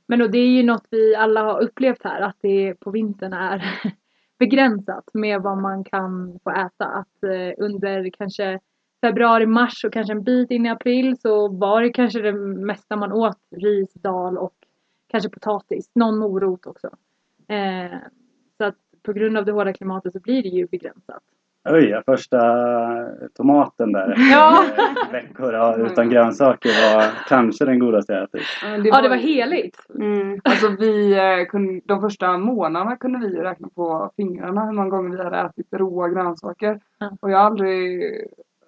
[0.07, 3.33] Men då, det är ju något vi alla har upplevt här, att det på vintern
[3.33, 3.65] är
[4.39, 6.87] begränsat med vad man kan få äta.
[6.87, 8.61] Att eh, under kanske
[9.01, 12.97] februari, mars och kanske en bit in i april så var det kanske det mesta
[12.97, 14.55] man åt ris, dal och
[15.07, 16.91] kanske potatis, någon morot också.
[17.49, 17.99] Eh,
[18.57, 21.23] så att på grund av det hårda klimatet så blir det ju begränsat.
[21.69, 22.39] Oj, ja, första
[23.35, 24.65] tomaten där Ja.
[24.65, 28.43] efter veckor ja, utan grönsaker var kanske den godaste jag ätit.
[28.85, 29.87] Ja, det var heligt.
[29.95, 30.41] Mm.
[30.45, 35.17] Alltså vi eh, kunde, de första månaderna kunde vi räkna på fingrarna hur många gånger
[35.17, 36.81] vi hade ätit råa grönsaker.
[36.99, 37.17] Ja.
[37.21, 38.03] Och jag har aldrig,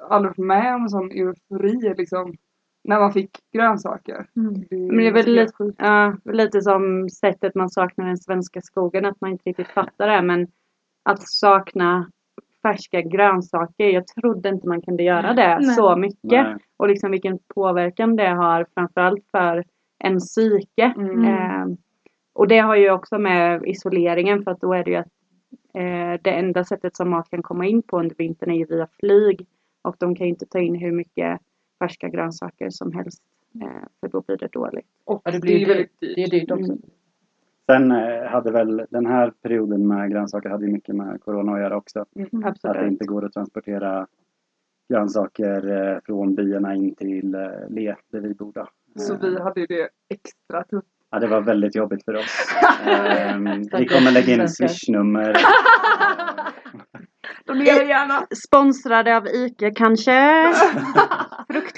[0.09, 2.37] aldrig varit med om en sån eufori liksom.
[2.85, 4.27] När man fick grönsaker.
[4.37, 4.65] Mm.
[4.71, 9.21] Men det är väl lite, ja, lite som sättet man saknar den svenska skogen, att
[9.21, 10.23] man inte riktigt fattar det.
[10.23, 10.47] Men
[11.05, 12.11] att sakna
[12.67, 15.75] färska grönsaker, jag trodde inte man kunde göra det Nej.
[15.75, 16.23] så mycket.
[16.23, 16.57] Nej.
[16.77, 19.65] Och liksom vilken påverkan det har framförallt för
[19.99, 20.95] en psyke.
[20.97, 21.25] Mm.
[21.25, 21.77] Eh,
[22.33, 25.13] och det har ju också med isoleringen för att då är det ju att
[25.75, 28.89] eh, det enda sättet som mat kan komma in på under vintern är ju via
[29.01, 29.47] flyg.
[29.83, 31.41] Och de kan ju inte ta in hur mycket
[31.79, 33.23] färska grönsaker som helst.
[33.63, 34.87] Eh, för då blir det dåligt.
[35.05, 36.17] Och Ja, det det, blir är ju väldigt dyrt.
[36.17, 36.73] Det är dyrt också.
[36.73, 36.83] Mm.
[37.67, 41.77] Sen eh, hade väl den här perioden med grönsaker hade mycket med corona att göra
[41.77, 42.01] också.
[42.01, 44.07] Att det inte går att transportera
[44.93, 48.53] grönsaker eh, från byarna in till eh, Le, där vi bor.
[48.53, 48.69] då.
[48.97, 50.89] Så vi hade ju det extra tufft.
[51.11, 52.49] Ja, det var väldigt jobbigt för oss.
[52.87, 55.37] Ehm, vi kommer lägga in swishnummer.
[57.47, 58.27] Donera gärna!
[58.47, 60.13] Sponsrade av ICA kanske.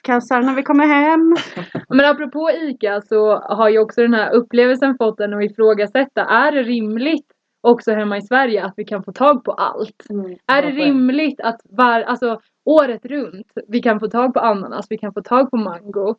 [0.08, 1.36] Fruktkassar när vi kommer hem.
[1.88, 6.24] Men apropå ICA så har ju också den här upplevelsen fått en att ifrågasätta.
[6.24, 7.26] Är det rimligt
[7.60, 10.06] också hemma i Sverige att vi kan få tag på allt?
[10.46, 14.98] Är det rimligt att var, alltså, året runt vi kan få tag på ananas, vi
[14.98, 16.14] kan få tag på mango?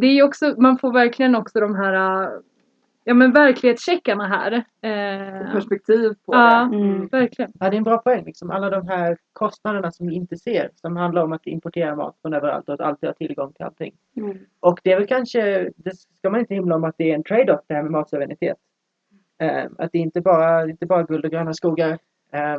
[0.00, 2.28] Det är också, man får verkligen också de här äh,
[3.04, 4.52] ja, men verklighetscheckarna här.
[4.52, 6.68] Eh, Perspektiv på Ja.
[6.72, 6.76] det.
[6.76, 7.06] Mm.
[7.06, 7.52] verkligen.
[7.60, 8.24] Ja, det är en bra poäng.
[8.24, 10.70] Liksom alla de här kostnaderna som vi inte ser.
[10.74, 13.94] Som handlar om att importera mat från överallt och att alltid ha tillgång till allting.
[14.16, 14.38] Mm.
[14.60, 17.22] Och det är väl kanske, det ska man inte himla om att det är en
[17.24, 18.56] trade-off det här med matsuveränitet.
[19.38, 21.98] Eh, att det är inte bara, inte bara guld och gröna skogar.
[22.32, 22.58] Eh,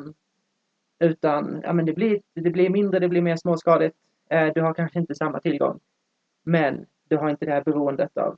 [0.99, 3.95] utan ja, men det, blir, det blir mindre, det blir mer småskaligt.
[4.29, 5.79] Eh, du har kanske inte samma tillgång.
[6.43, 8.37] Men du har inte det här beroendet av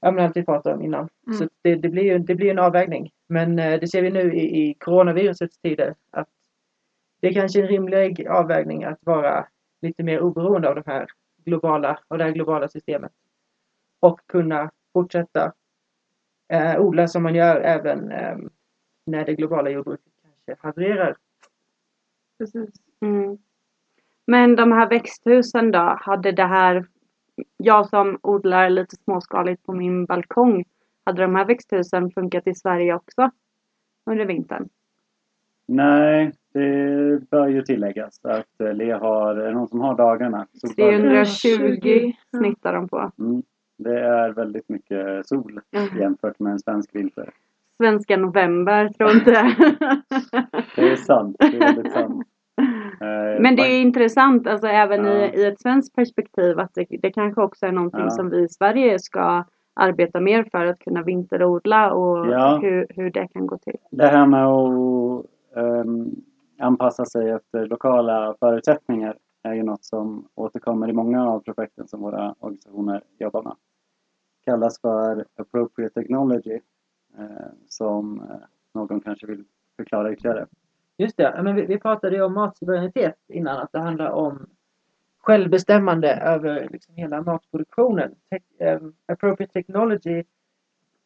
[0.00, 1.08] ja, men allt vi pratade om innan.
[1.26, 1.38] Mm.
[1.38, 3.10] Så det, det, blir ju, det blir en avvägning.
[3.26, 5.94] Men eh, det ser vi nu i, i coronavirusets tider.
[6.10, 6.28] Att
[7.20, 9.46] det är kanske en rimlig avvägning att vara
[9.82, 11.06] lite mer oberoende av de här
[11.44, 13.12] globala, av det här globala systemet.
[14.00, 15.52] Och kunna fortsätta
[16.48, 18.36] eh, odla som man gör även eh,
[19.06, 21.16] när det globala jordbruket kanske havererar.
[22.38, 22.70] Precis.
[23.00, 23.38] Mm.
[24.26, 26.86] Men de här växthusen då, hade det här,
[27.56, 30.64] jag som odlar lite småskaligt på min balkong,
[31.04, 33.30] hade de här växthusen funkat i Sverige också
[34.06, 34.68] under vintern?
[35.66, 40.46] Nej, det bör ju tilläggas att eh, Le har, är det någon som har dagarna?
[40.52, 41.24] Soldagar.
[41.24, 43.10] 320 snittar de på.
[43.18, 43.42] Mm.
[43.78, 45.60] Det är väldigt mycket sol
[45.98, 47.30] jämfört med en svensk vinter.
[47.76, 49.30] Svenska november, tror inte.
[50.76, 51.36] Det är sant.
[51.38, 52.26] Det är väldigt sant.
[53.00, 55.12] Eh, Men det är intressant, alltså även Ja.
[55.12, 58.10] i, i ett svenskt perspektiv, att det, det kanske också är någonting Ja.
[58.10, 59.44] som vi i Sverige ska
[59.74, 62.58] arbeta mer för att kunna vinterodla och Ja.
[62.62, 63.76] hur, hur det kan gå till.
[63.90, 65.24] Det här med att
[65.56, 66.10] ehm,
[66.58, 72.00] anpassa sig efter lokala förutsättningar är ju något som återkommer i många av projekten som
[72.00, 73.52] våra organisationer jobbar med.
[74.44, 76.60] Det kallas för appropriate technology
[77.18, 77.24] eh,
[77.68, 78.36] som eh,
[78.74, 79.44] någon kanske vill
[79.76, 80.46] förklara ytterligare.
[80.98, 84.46] Just det, men vi, vi pratade ju om matsuveränitet innan, att det handlar om
[85.18, 88.14] självbestämmande över liksom hela matproduktionen.
[88.30, 90.24] Te- ehm, appropriate technology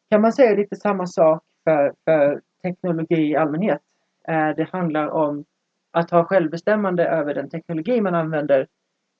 [0.09, 3.81] kan man säga är lite samma sak för, för teknologi i allmänhet.
[4.27, 5.45] Eh, det handlar om
[5.91, 8.67] att ha självbestämmande över den teknologi man använder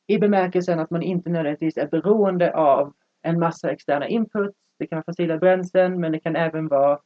[0.08, 4.58] i bemärkelsen att man inte nödvändigtvis är beroende av en massa externa inputs.
[4.80, 7.00] Det kan vara fossila bränslen men det kan även vara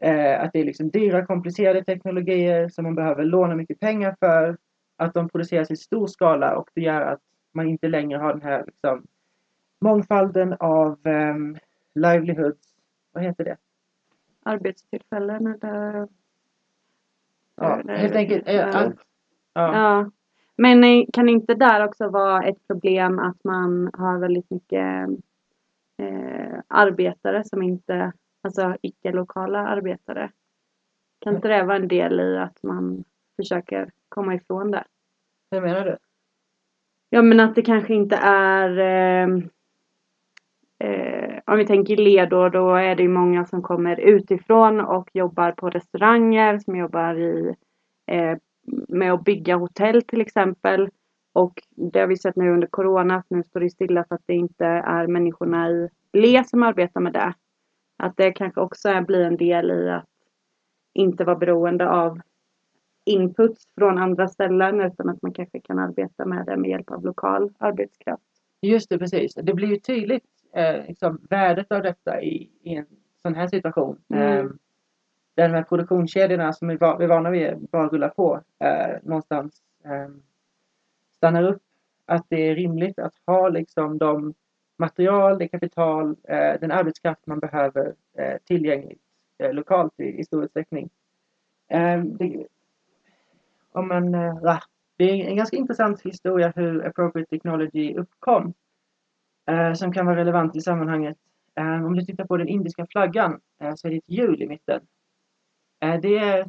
[0.00, 4.56] Eh, att det är liksom dyra komplicerade teknologier som man behöver låna mycket pengar för.
[4.96, 7.20] Att de produceras i stor skala och det gör att
[7.52, 9.06] man inte längre har den här liksom,
[9.80, 11.56] mångfalden av um,
[11.94, 12.68] livelihoods.
[13.12, 13.56] Vad heter det?
[14.42, 16.08] Arbetstillfällen eller
[17.56, 18.48] Ja, Eller- helt enkelt.
[18.48, 18.66] eh, Ja.
[18.66, 18.92] Att,
[19.54, 19.74] ja.
[19.74, 20.10] Ja.
[20.56, 25.08] Men eh, kan inte där också vara ett problem att man har väldigt mycket
[25.96, 28.12] eh, arbetare som inte,
[28.48, 30.30] alltså icke-lokala arbetare?
[31.20, 33.04] Kan inte det vara en del i att man
[33.36, 34.84] försöker komma ifrån det?
[35.50, 35.96] Hur menar du?
[37.10, 39.28] Ja men att det kanske inte är eh,
[40.78, 45.52] eh, om vi tänker ledor då är det ju många som kommer utifrån och jobbar
[45.52, 47.54] på restauranger som jobbar i
[48.06, 48.38] eh,
[48.88, 50.90] med att bygga hotell till exempel.
[51.32, 54.26] Och det har vi sett nu under corona att nu står det stilla för att
[54.26, 57.34] det inte är människorna i Le som arbetar med det.
[57.98, 60.06] Att det kanske också är- blir en del i att
[60.92, 62.20] inte vara beroende av
[63.04, 67.04] inputs från andra ställen utan att man kanske kan arbeta med det med hjälp av
[67.04, 68.22] lokal arbetskraft.
[68.60, 69.34] Just det, precis.
[69.34, 72.86] Det blir ju tydligt eh, liksom, värdet av detta i, i en
[73.22, 73.98] sån här situation.
[74.08, 74.22] Mm.
[74.46, 74.52] Eh,
[75.34, 80.08] där de här produktionskedjorna som vi är vana vid bara rullar på eh, någonstans eh,
[81.16, 81.62] stannar upp.
[82.06, 84.34] Att det är rimligt att ha liksom de
[84.78, 89.02] material, det kapital, eh, den arbetskraft man behöver eh, tillgängligt
[89.38, 90.90] eh, lokalt i, i stor utsträckning.
[91.68, 92.46] Eh, det,
[93.72, 94.60] om man, eh,
[94.96, 98.54] det är en ganska intressant historia hur appropriate technology uppkom.
[99.48, 101.16] Eh, som kan vara relevant i sammanhanget.
[101.54, 104.48] Eh, om du tittar på den indiska flaggan eh, så är det ett hjul i
[104.48, 104.80] mitten.
[105.80, 106.46] Eh, det är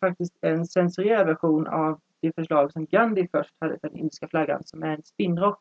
[0.00, 4.62] faktiskt en censurerad version av det förslag som Gandhi först hade för den indiska flaggan
[4.64, 5.60] som är en spinnrock.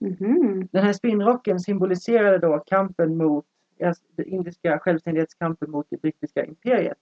[0.00, 0.68] Mhm.
[0.72, 3.46] Den här spinnrocken symboliserade då kampen mot,
[3.84, 6.98] alltså, den indiska självständighetskampen mot det brittiska imperiet.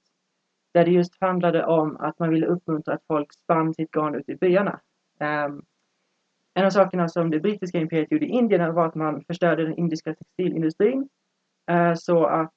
[0.74, 4.32] Där det just handlade om att man ville uppmuntra att folk spann sitt garn ute
[4.32, 4.80] i byarna.
[5.20, 5.64] Um,
[6.54, 9.78] en av sakerna som det brittiska imperiet gjorde i Indien var att man förstörde den
[9.78, 11.08] indiska textilindustrin.
[11.70, 12.52] uh, så att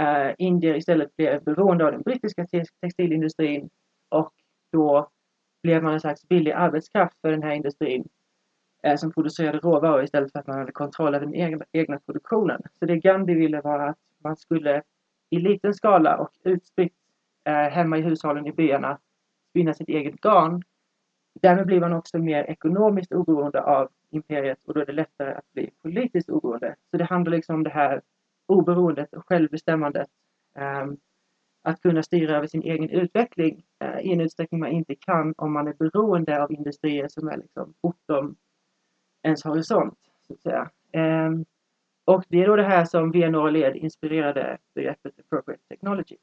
[0.00, 3.70] uh, indier istället blev beroende av den brittiska te- textilindustrin
[4.08, 4.32] och
[4.72, 5.10] då
[5.62, 8.08] blev man en slags billig arbetskraft för den här industrin
[8.82, 12.62] eh, som producerade råvaror istället för att man hade kontroll över den egna, egna produktionen.
[12.78, 14.82] Så det Gandhi ville var att man skulle
[15.30, 16.94] i liten skala och utspritt
[17.44, 18.98] eh, hemma i hushållen i byarna
[19.50, 20.62] spinna sitt eget garn.
[21.40, 25.52] Därmed blir man också mer ekonomiskt oberoende av imperiet och då är det lättare att
[25.52, 26.76] bli politiskt oberoende.
[26.90, 28.00] Så det handlar liksom om det här
[28.46, 30.08] oberoendet och självbestämmandet.
[30.56, 30.86] Eh,
[31.62, 35.52] att kunna styra över sin egen utveckling eh, i en utsträckning man inte kan om
[35.52, 38.36] man är beroende av industrier som är liksom bortom
[39.22, 39.98] ens horisont.
[40.26, 40.70] Så att säga.
[40.92, 41.44] Ehm,
[42.04, 46.16] och det är då det här som VNO led inspirerade begreppet appropriate technology.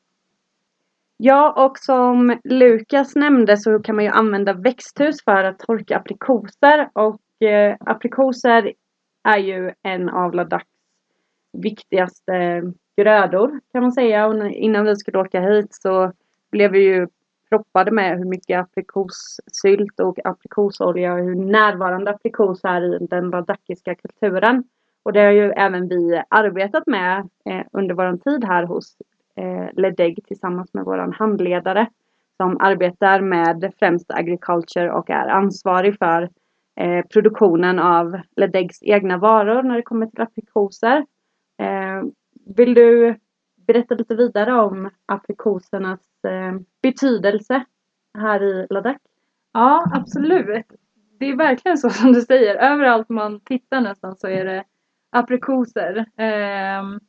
[1.18, 6.90] Ja, och som Lukas nämnde så kan man ju använda växthus för att torka aprikoser
[6.94, 8.74] och eh, aprikoser
[9.24, 10.68] är ju en av Ladaks
[11.54, 12.64] viktigaste
[12.98, 14.28] grödor kan man säga.
[14.28, 16.12] Och innan vi skulle åka hit så
[16.52, 17.08] blev vi ju
[17.50, 23.96] proppade med hur mycket aprikossylt och aprikosolja och hur närvarande aprikos är i den ladakiska
[23.96, 24.64] kulturen.
[25.04, 28.98] Och det har ju även vi arbetat med eh, under vår tid här hos
[29.36, 31.88] eh, Ledeg tillsammans med vår handledare
[32.38, 36.30] som arbetar med främst agriculture och är ansvarig för
[36.80, 41.06] eh, produktionen av Ledegs egna varor när det kommer till aprikoser.
[41.60, 42.04] Eh,
[42.56, 43.16] vill du
[43.68, 47.66] berätta lite vidare om aprikosernas eh, betydelse
[48.18, 49.00] här i Ladakh?
[49.54, 50.66] Ja, absolut.
[51.20, 52.56] Det är verkligen så som du säger.
[52.56, 54.64] Överallt man tittar nästan så är det
[55.10, 56.06] aprikoser.
[56.18, 57.00] Ehm,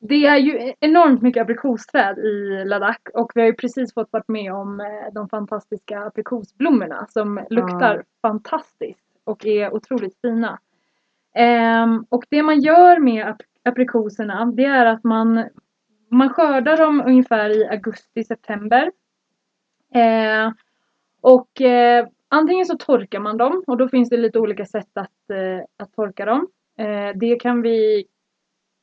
[0.00, 4.28] det är ju enormt mycket aprikosträd i Ladakh och vi har ju precis fått varit
[4.28, 10.58] med om eh, de fantastiska aprikosblommorna som luktar fantastiskt och är otroligt fina.
[11.34, 15.44] Ehm, och det man gör med ap- aprikoserna det är att man,
[16.10, 18.92] man skördar dem ungefär i augusti-september.
[19.94, 20.52] Eh,
[21.20, 25.30] och eh, antingen så torkar man dem och då finns det lite olika sätt att,
[25.30, 26.48] eh, att torka dem.
[26.78, 28.04] Eh, det kan vi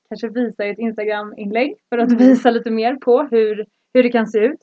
[0.09, 4.27] kanske visa i ett Instagram-inlägg för att visa lite mer på hur, hur det kan
[4.27, 4.61] se ut.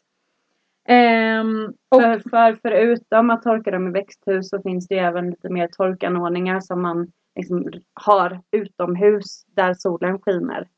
[0.88, 5.48] Ehm, och, För, för förutom att torka dem i växthus så finns det även lite
[5.48, 10.68] mer torkanordningar som man liksom har utomhus där solen skiner.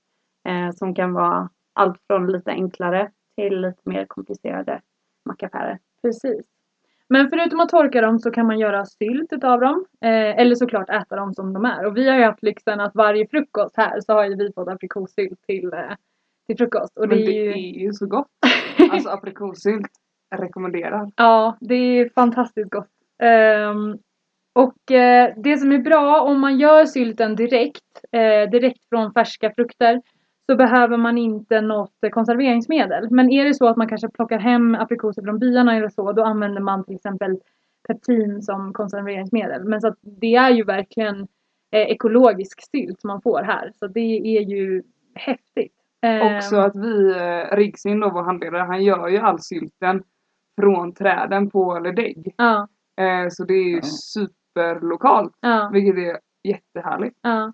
[0.48, 4.80] Eh, som kan vara allt från lite enklare till lite mer komplicerade
[5.24, 5.78] mackapärer.
[6.02, 6.46] Precis.
[7.08, 9.84] Men förutom att torka dem så kan man göra sylt utav dem.
[10.00, 11.86] Eh, eller såklart äta dem som de är.
[11.86, 14.68] Och vi har ju haft lyxen att varje frukost här så har ju vi fått
[14.68, 15.96] aprikossylt till, eh,
[16.46, 16.98] till frukost.
[16.98, 17.50] Och det, Men det är ju...
[17.50, 18.28] är ju så gott.
[18.92, 19.90] Alltså aprikossylt.
[20.34, 21.10] Rekommenderar.
[21.16, 22.88] Ja, det är fantastiskt gott.
[23.22, 23.98] Ehm,
[24.52, 29.50] och eh, det som är bra om man gör sylten direkt, eh, direkt från färska
[29.54, 30.02] frukter,
[30.46, 33.10] så behöver man inte något konserveringsmedel.
[33.10, 36.24] Men är det så att man kanske plockar hem aprikoser från byarna eller så, då
[36.24, 37.38] använder man till exempel
[37.88, 39.64] peptin som konserveringsmedel.
[39.64, 41.20] Men så att det är ju verkligen
[41.72, 43.72] eh, ekologisk sylt man får här.
[43.74, 44.82] Så det är ju
[45.14, 45.72] häftigt.
[46.02, 50.02] Ehm, Också att vi, eh, Riggsin då vår handledare, han gör ju all sylten
[50.60, 52.34] från träden på Ledegg.
[52.36, 52.68] Ja,
[53.00, 53.82] Eh, så det är ju Ja.
[54.58, 55.32] Superlokalt.
[55.40, 55.70] ja.
[55.72, 57.18] Vilket är jättehärligt.
[57.22, 57.52] Ja.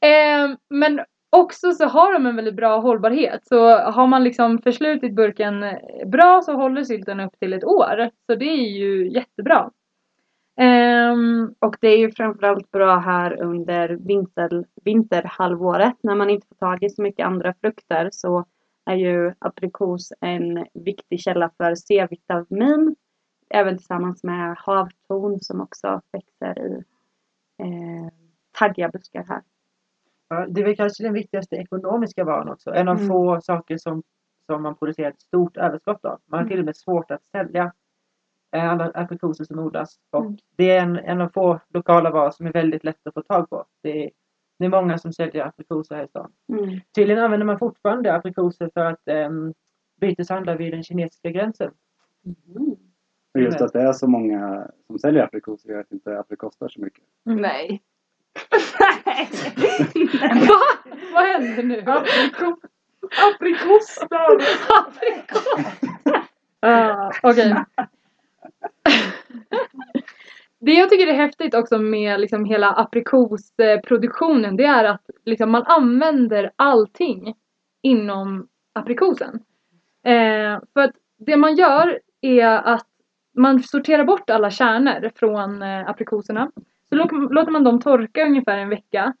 [0.00, 1.00] Ehm, men
[1.36, 3.46] också så har de en väldigt bra hållbarhet.
[3.46, 8.10] Så har man liksom förslutit burken eh, bra så håller sylten upp till ett år.
[8.26, 9.70] Så det är ju jättebra.
[10.60, 16.54] Ehm, Och det är ju framförallt bra här under vinter, vinterhalvåret när man inte får
[16.56, 18.44] tag i så mycket andra frukter så
[18.90, 22.96] är ju aprikos en viktig källa för C-vitamin.
[23.54, 26.84] Även tillsammans med havtorn som också växer i
[27.62, 28.08] eh,
[28.58, 29.42] taggiga buskar här.
[30.28, 32.74] Ja, det är väl kanske den viktigaste ekonomiska varan också.
[32.74, 33.08] En av Mm.
[33.08, 34.02] få saker som,
[34.46, 36.20] som man producerar ett stort överskott av.
[36.26, 37.72] Man har till och med svårt att sälja
[38.56, 39.96] eh, alla aprikoser som odlas.
[40.10, 40.36] Och Mm.
[40.56, 43.50] det är en, en av få lokala varor som är väldigt lätt att få tag
[43.50, 43.64] på.
[43.82, 44.10] Det är,
[44.58, 46.32] det är många som säljer aprikoser här i stan.
[46.52, 46.80] Mm.
[46.94, 49.54] Tydligen använder man fortfarande aprikoser för att um,
[50.00, 51.70] byteshandla vid den kinesiska gränsen.
[53.34, 56.68] Och just att det är så många som säljer aprikoser gör att inte aprikos kostar
[56.68, 57.04] så mycket.
[57.24, 57.82] Nej.
[60.48, 60.60] Va?
[61.14, 61.80] Vad händer nu?
[61.86, 62.58] Aprikos!
[63.34, 64.38] Aprikostar!
[66.60, 67.54] Ah, Okej.
[70.58, 75.62] Det jag tycker är häftigt också med liksom hela aprikosproduktionen det är att liksom man
[75.62, 77.34] använder allting
[77.82, 79.34] inom aprikosen.
[80.04, 82.86] Eh, för att det man gör är att
[83.36, 86.50] man sorterar bort alla kärnor från eh, aprikoserna.
[86.88, 86.94] Så
[87.30, 89.14] låter man dem torka ungefär en vecka.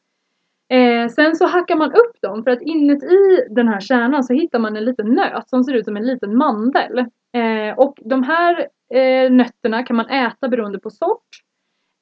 [0.68, 4.58] Eh, sen så hackar man upp dem för att inuti den här kärnan så hittar
[4.58, 6.98] man en liten nöt som ser ut som en liten mandel.
[7.32, 11.28] Eh, och de här eh, nötterna kan man äta beroende på sort.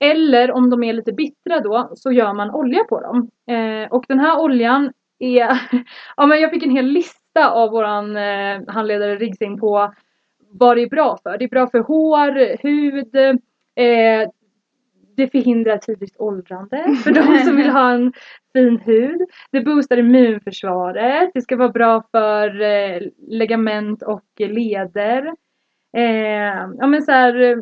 [0.05, 3.31] Eller om de är lite bittra då så gör man olja på dem.
[3.57, 5.61] Eh, och den här oljan är,
[6.17, 9.95] ja men jag fick en hel lista av våran eh, handledare Rigsing på
[10.53, 11.39] vad det är bra för.
[11.39, 13.15] Det är bra för hår, hud,
[13.77, 14.29] eh,
[15.17, 18.13] det förhindrar tidigt åldrande för de som vill ha en
[18.53, 19.21] fin hud.
[19.53, 21.31] Det boostar immunförsvaret.
[21.35, 25.27] Det ska vara bra för eh, ligament och leder.
[25.97, 27.57] Eh, ja men så här,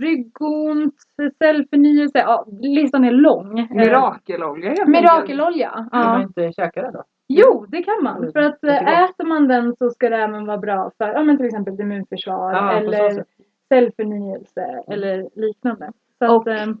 [0.00, 0.94] ryggont,
[1.38, 2.18] cellförnyelse.
[2.18, 3.68] Ja, listan är lång.
[3.76, 4.88] Mirakelolja helt.
[4.88, 5.70] Mirakelolja.
[5.70, 6.22] Kan man Ja.
[6.22, 7.04] inte käka det då?
[7.32, 8.32] Jo, det kan man.
[8.32, 11.36] För att eh, äter man den så ska det även vara bra för ja, men
[11.36, 13.24] till exempel immunförsvar Ja, eller
[13.68, 15.92] cellförnyelse eller liknande.
[16.18, 16.74] Så Och- att, eh,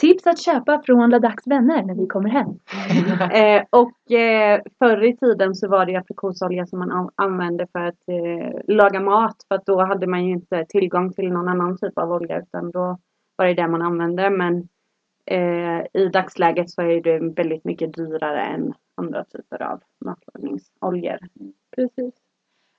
[0.00, 2.48] tips att köpa från Ladax vänner när vi kommer hem.
[3.34, 7.80] Eh, och eh, förr i tiden så var det aprikosolja som man an- använde för
[7.80, 9.36] att eh, laga mat.
[9.48, 12.70] För att då hade man ju inte tillgång till någon annan typ av olja utan
[12.70, 12.98] då
[13.36, 14.30] var det det man använde.
[14.30, 14.68] Men
[15.26, 21.18] eh, i dagsläget så är det väldigt mycket dyrare än andra typer av matlagningsoljor.
[21.76, 22.14] Precis.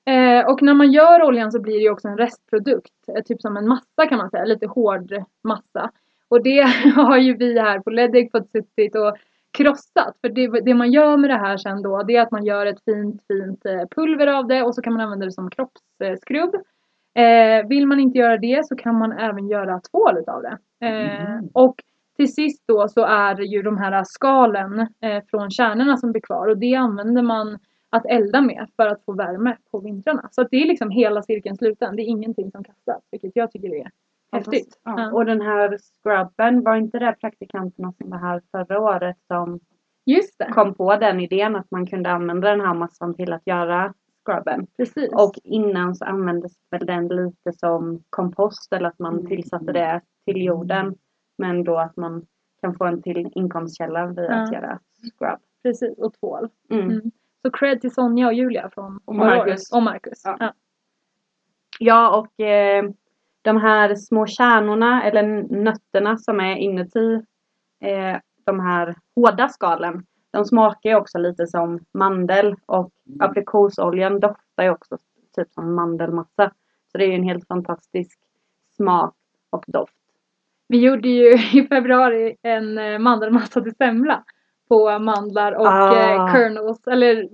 [0.06, 2.94] Eh, och när man gör oljan så blir det också en restprodukt.
[3.08, 5.92] Eh, typ som en massa kan man säga, lite hård massa.
[6.28, 6.62] Och det
[6.96, 9.18] har ju vi här på Leddig fått suttit och
[9.58, 10.18] krossat.
[10.22, 12.66] För det, det man gör med det här sen då, det är att man gör
[12.66, 16.56] ett fint, fint eh, pulver av det och så kan man använda det som kroppsskrubb.
[17.16, 20.58] Eh, vill man inte göra det så kan man även göra tvål utav det.
[20.88, 21.76] Eh, Och
[22.16, 26.22] till sist då så är det ju de här skalen eh, från kärnorna som blir
[26.22, 27.60] kvar och det använder man
[27.90, 30.30] att elda med för att få värme på vintrarna.
[30.32, 31.96] Så det är liksom hela cirkeln sluten.
[31.96, 33.92] Det är ingenting som kastas, vilket jag tycker är
[34.32, 34.80] häftigt.
[34.84, 34.94] Ja.
[34.98, 35.12] Ja.
[35.12, 39.60] Och den här scrubben, var inte det praktikanterna som var här förra året som
[40.54, 43.94] kom på den idén att man kunde använda den här massan till att göra
[44.26, 44.68] scrubben.
[44.78, 45.14] precis.
[45.14, 50.46] Och innan så användes väl den lite som kompost eller att man tillsatte det till
[50.46, 50.96] jorden.
[51.38, 52.26] Men då att man
[52.62, 54.58] kan få en till inkomstkälla via att Ja.
[54.60, 54.80] göra
[55.18, 55.40] scrub.
[55.64, 56.50] precis, och tvål.
[56.70, 56.90] Mm.
[56.90, 57.12] Mm.
[57.42, 59.72] Så cred till Sonja och Julia från Och Marcus.
[59.74, 60.22] Och Marcus.
[60.24, 60.38] Ja.
[60.40, 60.54] Ja.
[61.80, 62.84] Ja och eh,
[63.42, 65.24] de här små kärnorna eller
[65.64, 67.16] nötterna som är inuti
[67.80, 70.06] eh, de här hårda skalen.
[70.32, 74.98] De smakar ju också lite som mandel och aprikosoljan doftar ju också
[75.36, 76.52] typ som mandelmassa.
[76.92, 78.20] Så det är ju en helt fantastisk
[78.78, 79.16] smak
[79.50, 80.05] och doft.
[80.68, 84.24] Vi gjorde ju i februari en eh, mandelmassa till semla
[84.70, 85.96] på mandlar och Ah.
[85.96, 87.28] eh, kernels, eller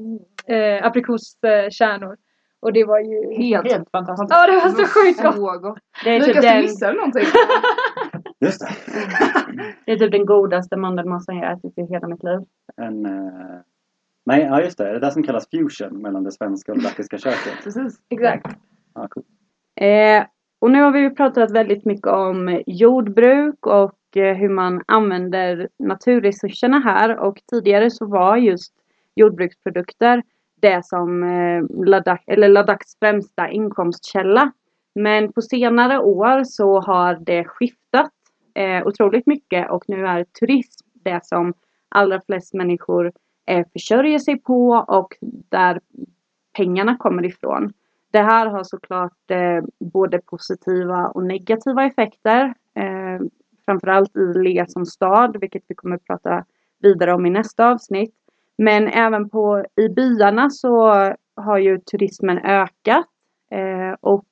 [0.47, 2.17] eh, aprikoskärnor.
[2.59, 4.31] Och det var ju Helt, Helt fantastiskt.
[4.31, 5.35] Ja, det var så sjukt gott.
[5.35, 5.79] Så gott.
[6.03, 7.23] Det är, typ Lukas, du den, missade någonting.
[8.39, 8.69] Just det.
[9.85, 12.39] det är typ den godaste mandelmassan jag ätit i hela mitt liv.
[12.77, 13.59] En, eh,
[14.25, 14.83] Nej, ja just det.
[14.83, 17.63] Det är det som kallas fusion mellan det svenska och det latviska köket.
[17.63, 17.99] Precis.
[18.09, 18.57] Exakt.
[18.95, 19.23] Ja, cool.
[19.81, 20.23] Eh,
[20.61, 25.69] och nu har vi ju pratat väldigt mycket om jordbruk och eh, hur man använder
[25.79, 28.73] naturresurserna här och tidigare så var just
[29.15, 30.23] jordbruksprodukter
[30.61, 34.51] det som eh, Ladakh, eller Ladaks främsta inkomstkälla.
[34.95, 38.11] Men på senare år så har det skiftat
[38.55, 41.53] eh, otroligt mycket och nu är turism det som
[41.89, 43.11] allra flest människor
[43.47, 45.17] eh, försörjer sig på och
[45.49, 45.79] där
[46.57, 47.73] pengarna kommer ifrån.
[48.11, 52.53] Det här har såklart eh, både positiva och negativa effekter.
[52.75, 53.21] Eh,
[53.65, 56.45] framförallt i Lea som stad, vilket vi kommer att prata
[56.79, 58.15] vidare om i nästa avsnitt.
[58.57, 60.91] Men även på, i byarna så
[61.35, 63.05] har ju turismen ökat.
[63.51, 64.25] Eh, och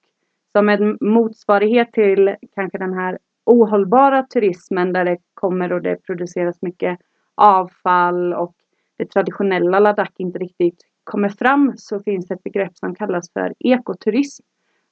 [0.51, 6.61] som en motsvarighet till kanske den här ohållbara turismen där det kommer och det produceras
[6.61, 6.99] mycket
[7.35, 8.55] avfall och
[8.97, 13.53] det traditionella Ladakh inte riktigt kommer fram så finns det ett begrepp som kallas för
[13.59, 14.43] ekoturism.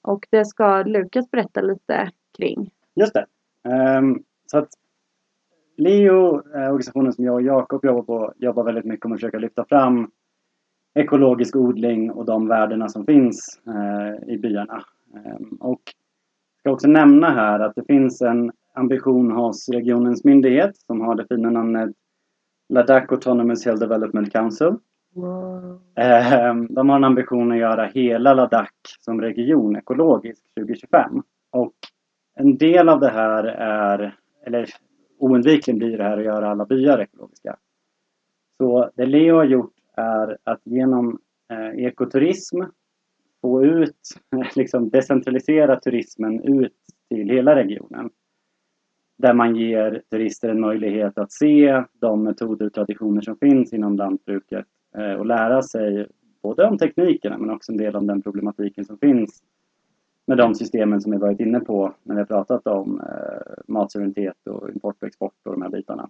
[0.02, 2.70] Och det ska Lukas berätta lite kring.
[2.96, 3.26] Just det.
[3.98, 4.70] Um, så att
[5.78, 9.38] Leo, eh, organisationen som jag och Jakob jobbar på, jobbar väldigt mycket med att försöka
[9.40, 10.12] lyfta fram
[10.96, 14.84] ekologisk odling och de värdena som finns eh, i byarna.
[15.16, 15.82] Ehm, och
[16.56, 21.16] jag ska också nämna här att det finns en ambition hos regionens myndighet som har
[21.16, 21.96] det fina namnet
[22.70, 24.76] Ladakh Autonomous Hill Development Council.
[25.96, 31.24] Ehm, De har en ambition att göra hela Ladakh som region ekologisk 2025.
[31.52, 31.74] Och
[32.36, 34.16] en del av det här är,
[34.46, 34.70] eller
[35.18, 37.58] oundvikligen blir det här att göra alla byar ekologiska.
[38.58, 41.20] Så det Leo har gjort är att genom
[41.52, 42.62] eh, ekoturism
[43.42, 44.00] få ut,
[44.56, 46.76] liksom decentralisera turismen ut
[47.10, 48.10] till hela regionen.
[49.18, 53.98] Där man ger turister en möjlighet att se de metoder och traditioner som finns inom
[53.98, 54.66] lantbruket
[54.98, 56.08] Eh, och lära sig
[56.42, 59.44] både om teknikerna men också en del om den problematiken som finns
[60.26, 64.48] med de systemen som vi varit inne på när vi har pratat om eh, matsuveränitet
[64.48, 66.10] och import och export och de här bitarna.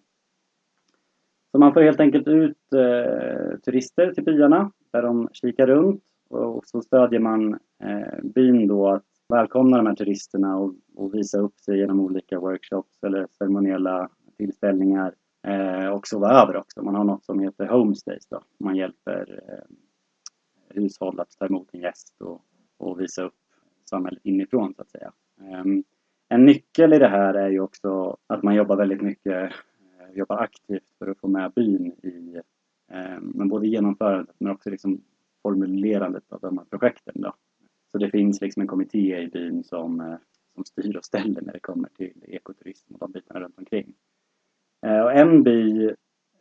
[1.52, 6.66] Så man får helt enkelt ut eh, turister till byarna där de kikar runt och
[6.66, 7.54] så stödjer man
[7.84, 12.40] eh, byn då att välkomna de här turisterna och, och visa upp sig genom olika
[12.40, 15.14] workshops eller ceremoniella tillställningar
[15.44, 16.84] eh, och sova över också.
[16.84, 18.42] Man har något som heter homestays då.
[18.58, 19.76] Man hjälper eh,
[20.70, 22.42] hushåll att ta emot en gäst och,
[22.78, 23.36] och visa upp
[23.90, 25.12] samhället inifrån så att säga.
[25.42, 25.84] Ehm,
[26.30, 30.38] en nyckel i det här är ju också att man jobbar väldigt mycket, eh, jobbar
[30.38, 32.42] aktivt för att få med byn i
[32.92, 35.02] eh, men både genomförandet men också liksom
[35.42, 37.14] formulerandet av de här projekten.
[37.22, 37.34] Då.
[37.92, 40.18] Så det finns liksom en kommitté i byn som, eh,
[40.54, 43.94] som styr och ställer när det kommer till ekoturism och de bitarna runt omkring.
[44.86, 45.86] Eh, Och en by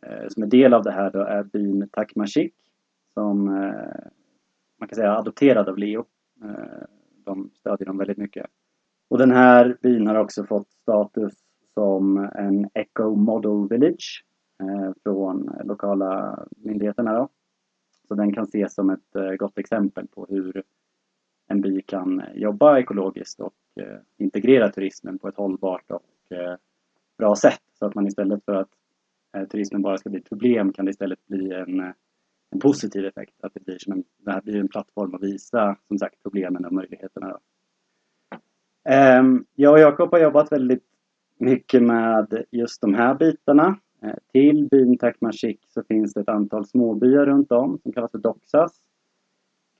[0.01, 2.53] eh, som är del av det här då är byn Takmashik
[3.13, 4.09] som eh,
[4.79, 6.05] man kan säga är adopterad av Leo.
[6.43, 6.85] Eh,
[7.25, 8.45] De stödjer dem väldigt mycket.
[9.09, 11.33] Och den här byn har också fått status
[11.73, 14.25] som en Eco Model Village
[14.63, 17.13] eh, från lokala myndigheterna.
[17.13, 17.29] Då.
[18.07, 20.63] Så den kan ses som ett eh, gott exempel på hur
[21.47, 26.55] en by kan jobba ekologiskt och eh, integrera turismen på ett hållbart och eh,
[27.17, 27.61] bra sätt.
[27.79, 28.69] Så att man istället för att
[29.37, 31.91] eh, turismen bara ska bli ett problem kan det istället bli en, eh,
[32.51, 33.33] en positiv effekt.
[33.43, 36.65] Att det blir som en, det här blir en plattform att visa som sagt problemen
[36.65, 37.27] och möjligheterna.
[37.27, 37.39] Då.
[38.89, 40.83] Ehm, jag och Jakob har jobbat väldigt
[41.37, 43.79] mycket med just de här bitarna.
[44.03, 48.17] Eh, Till byn Takmashik så finns det ett antal småbyar runt om som kallas för
[48.17, 48.81] Doxas.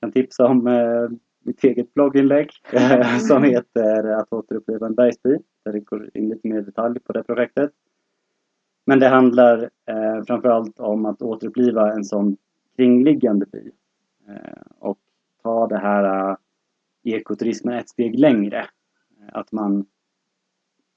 [0.00, 1.08] kan tipsa om eh,
[1.48, 5.38] mitt eget blogginlägg eh, som heter Att återuppliva en bergsby.
[5.64, 7.70] Där det går in lite mer detalj på det projektet.
[8.86, 12.36] Men det handlar eh, framförallt om att återuppliva en sån
[12.76, 13.70] kringliggande by.
[14.28, 14.98] Eh, och
[15.42, 16.36] ta det här eh,
[17.02, 18.58] ekoturismen ett steg längre.
[18.58, 19.86] Eh, Att man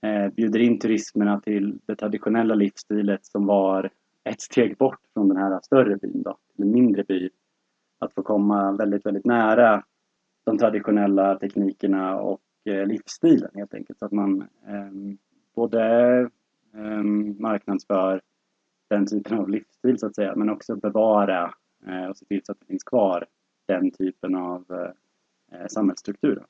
[0.02, 3.90] eh, bjuder in turismerna till det traditionella livsstilet som var
[4.24, 7.30] ett steg bort från den här större byn då, till en mindre by.
[8.00, 9.84] Att få komma väldigt, väldigt nära
[10.44, 14.00] de traditionella teknikerna och eh, livsstilen helt enkelt.
[14.00, 15.18] Så att man eh,
[15.56, 16.20] både
[16.74, 17.04] eh,
[17.40, 18.22] marknadsför
[18.90, 21.54] den typen av livsstil så att säga, men också bevara
[21.88, 23.26] eh, och se till så att det finns kvar
[23.68, 24.66] den typen av
[25.52, 26.44] eh, samhällsstruktur.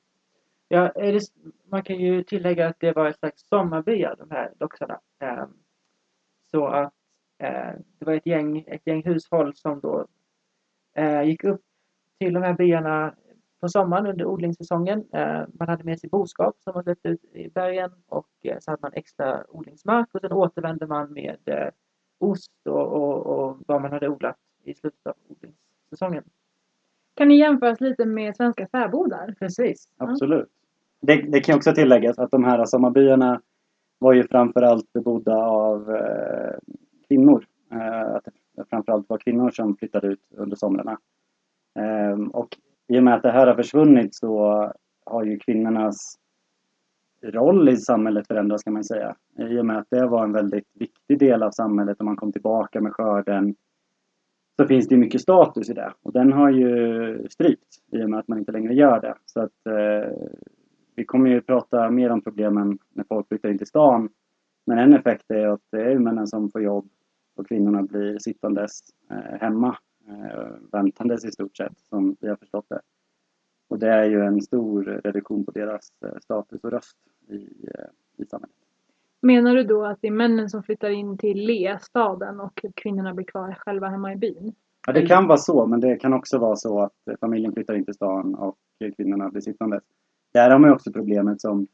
[0.68, 1.20] Ja, är det,
[1.64, 5.00] man kan ju tillägga att det var ett slags sommarbyar, de här doxarna.
[5.18, 5.48] Ehm,
[6.50, 6.92] så att
[7.38, 10.06] eh, det var ett gäng, ett gäng hushåll som då
[10.96, 11.60] eh, gick upp
[12.18, 13.14] till de här byarna
[13.62, 15.04] på sommaren under odlingssäsongen.
[15.12, 18.70] Eh, man hade med sig boskap som man släppte ut i bergen och eh, så
[18.70, 21.68] hade man extra odlingsmark och sen återvände man med eh,
[22.18, 26.24] ost och, och, och vad man hade odlat i slutet av odlingssäsongen.
[27.14, 29.34] Kan ni jämföras lite med svenska fäbodar?
[29.38, 29.88] Precis.
[29.96, 30.48] Absolut.
[31.00, 33.40] Det, det kan också tilläggas att de här sommarbyarna
[33.98, 36.54] var ju framförallt bebodda av eh,
[37.08, 37.46] kvinnor.
[37.72, 40.98] Eh, att det framförallt var kvinnor som flyttade ut under somrarna.
[41.78, 42.56] Eh, och
[42.88, 44.72] i och med att det här har försvunnit så
[45.06, 46.18] har ju kvinnornas
[47.22, 49.16] roll i samhället förändrats kan man säga.
[49.38, 52.32] I och med att det var en väldigt viktig del av samhället när man kom
[52.32, 53.54] tillbaka med skörden
[54.56, 55.92] så finns det mycket status i det.
[56.02, 59.14] Och den har ju strypt i och med att man inte längre gör det.
[59.26, 60.12] Så att eh,
[60.94, 64.08] vi kommer ju prata mer om problemen när folk flyttar in till stan.
[64.66, 66.88] Men en effekt är att det är männen som får jobb
[67.36, 68.80] och kvinnorna blir sittandes
[69.10, 69.76] eh, hemma.
[70.08, 72.80] Eh, väntandes i stort sett, som vi har förstått det.
[73.68, 76.96] Och det är ju en stor reduktion på deras eh, status och röst
[77.28, 78.56] i, eh, i samhället.
[79.20, 83.26] Menar du då att det är männen som flyttar in till Leastaden och kvinnorna blir
[83.26, 84.54] kvar själva hemma i byn?
[84.86, 87.84] Ja, det kan vara så, men det kan också vara så att familjen flyttar in
[87.84, 88.56] till stan och
[88.96, 89.82] kvinnorna blir sittandes.
[90.32, 91.66] Där har man ju också problemet som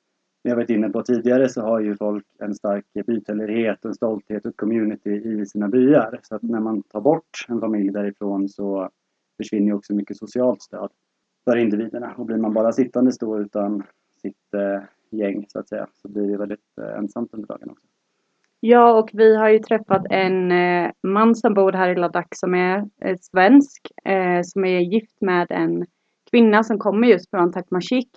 [0.48, 3.94] vi har varit inne på tidigare så har ju folk en stark bytillhörighet och en
[3.94, 6.20] stolthet och ett community i sina byar.
[6.22, 8.88] Så att när man tar bort en familj därifrån så
[9.36, 10.90] försvinner ju också mycket socialt stöd
[11.44, 12.14] för individerna.
[12.16, 13.82] Och blir man bara sittandes då utan
[14.22, 14.82] sitt eh,
[15.18, 17.86] gäng så att säga så blir det väldigt eh, ensamt under dagen också.
[18.60, 22.54] Ja, och vi har ju träffat en eh, man som bor här i Ladakh som
[22.54, 25.86] är eh, svensk, eh, som är gift med en
[26.30, 28.08] kvinna som kommer just från Takmashik.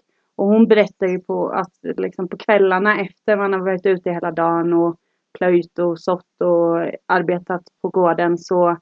[0.41, 4.31] Och hon berättar ju på att liksom på kvällarna efter man har varit ute hela
[4.31, 4.95] dagen och
[5.37, 8.77] plöjt och sått och arbetat på gården så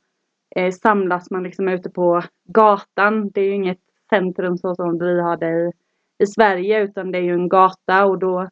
[0.55, 3.29] eh, samlas man liksom ute på gatan.
[3.29, 3.79] Det är ju inget
[4.09, 5.71] centrum så som vi har det i,
[6.23, 8.49] i Sverige utan det är ju en gata och då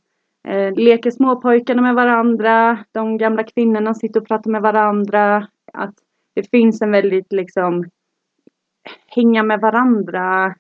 [0.47, 2.85] eh, leker småpojkarna med varandra.
[2.91, 5.47] De gamla kvinnorna sitter och pratar med varandra.
[5.73, 5.95] Att
[6.33, 7.85] det finns en väldigt liksom
[9.07, 10.55] hänga med varandra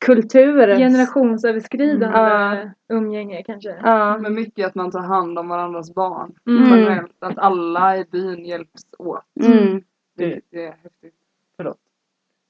[0.00, 0.76] kultur.
[0.76, 2.70] Generationsöverskridande Ja.
[2.88, 3.76] umgänge kanske?
[3.82, 4.18] Ja.
[4.18, 6.32] Men mycket att man tar hand om varandras barn.
[6.46, 6.64] Mm.
[6.64, 7.16] Generellt.
[7.18, 9.24] Att alla i byn hjälps åt.
[9.40, 9.82] Mm.
[10.16, 11.14] Vilket är häftigt.
[11.56, 11.76] Förlåt.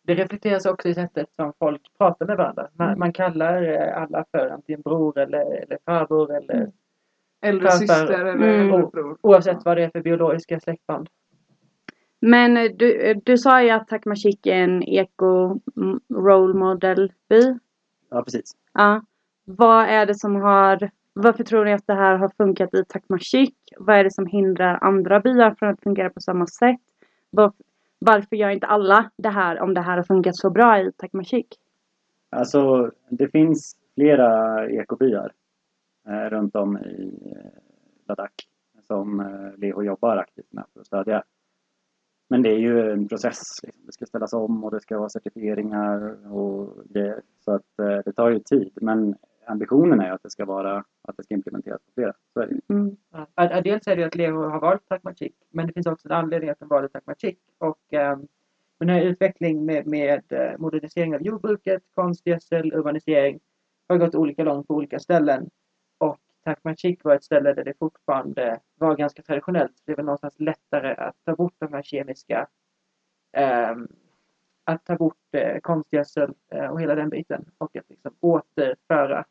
[0.03, 2.69] Det reflekteras också i sättet som folk pratar med varandra.
[2.73, 6.71] Man, man kallar eh, alla för antingen bror eller, eller farbror eller
[7.43, 7.77] Äldre Farfar.
[7.79, 8.69] syster eller Mm.
[8.69, 9.17] bror.
[9.21, 11.09] oavsett vad det är för biologiska släktband.
[12.21, 17.13] Men eh, du, eh, du sa ju att Takmashik är en eko mm, role model
[17.29, 17.59] by.
[18.11, 18.57] Ja, precis.
[18.73, 19.03] Ja.
[19.45, 23.55] Vad är det som har varför tror ni att det här har funkat i Takmashik?
[23.79, 26.81] Vad är det som hindrar andra byar från att fungera på samma sätt?
[27.31, 27.53] Var,
[27.99, 31.47] varför gör inte alla det här om det här har funkat så bra i Takmashik?
[32.31, 35.33] Alltså, det finns flera ekobyar
[36.09, 37.51] eh, runt om i eh,
[38.09, 38.35] Ladakh
[38.87, 41.23] som eh, Leo jobbar aktivt med för att stödja.
[42.31, 43.61] Men det är ju en process.
[43.63, 43.83] Liksom.
[43.87, 47.21] Det ska ställas om och det ska vara certifieringar och grejer.
[47.45, 48.73] Så att eh, det tar ju tid.
[48.81, 49.15] Men
[49.47, 52.13] ambitionen är att det ska vara att det ska implementeras på flera.
[52.33, 52.55] Så är det.
[52.55, 52.61] ju.
[52.69, 52.97] Mm.
[53.35, 56.51] Ja, dels är det att Lego har valt pragmatik men det finns också en anledning
[56.51, 57.39] att de valde pragmatik.
[57.59, 58.29] Och um,
[58.79, 63.41] den här utvecklingen med, med eh, modernisering av jordbruket, konstgödsel, urbanisering
[63.89, 65.51] har gått olika långt på olika ställen.
[66.45, 69.83] Och var ett ställe där det fortfarande var ganska traditionellt.
[69.85, 72.49] Det var någonstans lättare att ta bort de här kemiska
[73.33, 73.77] eh,
[74.65, 79.25] att ta bort eh, konstgödsel eh, och hela den biten och att liksom återföra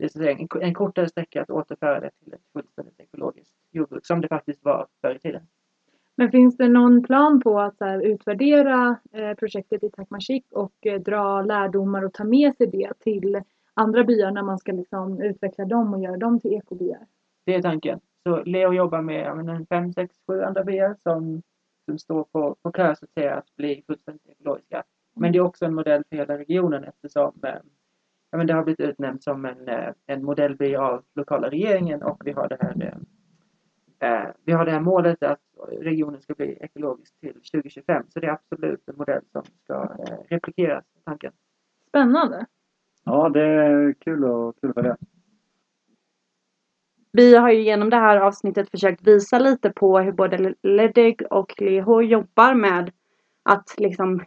[0.00, 3.00] det är så att säga en, en kortare sträcka att återföra det till ett fullständigt
[3.00, 5.42] ekologiskt jordbruk som det faktiskt var förr i tiden.
[6.14, 11.00] Men finns det någon plan på att här, utvärdera eh, projektet i Takmashik och eh,
[11.00, 13.42] dra lärdomar och ta med sig det till
[13.80, 17.06] andra byar när man ska liksom, utveckla dem och göra dem till ekobyar?
[17.46, 18.00] Det är tanken.
[18.22, 21.42] Så Leo jobbar med menar, fem, sex, sju andra byar som,
[21.84, 24.82] som står på, på kö så att säga att bli fullständigt ekologiska.
[25.16, 27.54] Men det är också en modell för hela regionen eftersom eh,
[28.30, 32.22] ja, men det har blivit utnämnt som en, eh, en modellby av lokala regeringen och
[32.24, 32.98] vi har det här eh,
[34.10, 35.40] eh, vi har det här målet att
[35.80, 38.04] regionen ska bli ekologisk till 2025.
[38.08, 41.32] Så det är absolut en modell som ska eh, replikeras, tanken.
[41.88, 42.46] Spännande!
[43.04, 44.96] Ja, det är kul och kul för det.
[47.12, 51.54] Vi har ju genom det här avsnittet försökt visa lite på hur både Ledig och
[51.58, 52.90] Leho jobbar med
[53.42, 54.24] att liksom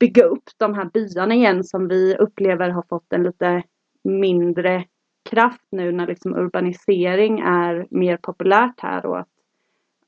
[0.00, 3.62] bygga upp de här byarna igen som vi upplever har fått en lite
[4.04, 4.84] mindre
[5.30, 9.28] kraft nu när liksom urbanisering är mer populärt här och att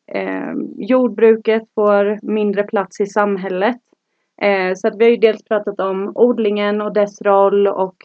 [0.06, 3.80] eh, jordbruket får mindre plats i samhället.
[4.42, 7.96] Eh, så att vi har ju dels pratat om odlingen och dess roll och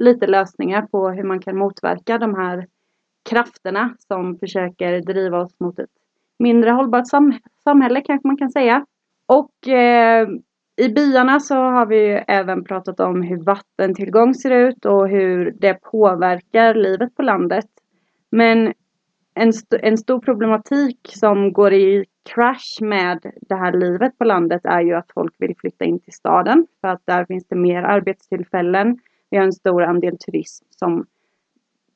[0.00, 2.66] lite lösningar på hur man kan motverka de här
[3.30, 5.90] krafterna som försöker driva oss mot ett
[6.38, 7.34] mindre hållbart sam
[7.64, 8.86] samhälle kanske man kan säga.
[9.26, 10.28] Och eh,
[10.76, 15.54] i byarna så har vi ju även pratat om hur vattentillgång ser ut och hur
[15.58, 17.66] det påverkar livet på landet.
[18.30, 18.72] Men
[19.34, 22.04] en, st- en stor problematik som går i
[22.34, 26.12] crash med det här livet på landet är ju att folk vill flytta in till
[26.12, 28.98] staden för att där finns det mer arbetstillfällen.
[29.30, 31.06] Vi har en stor andel turism som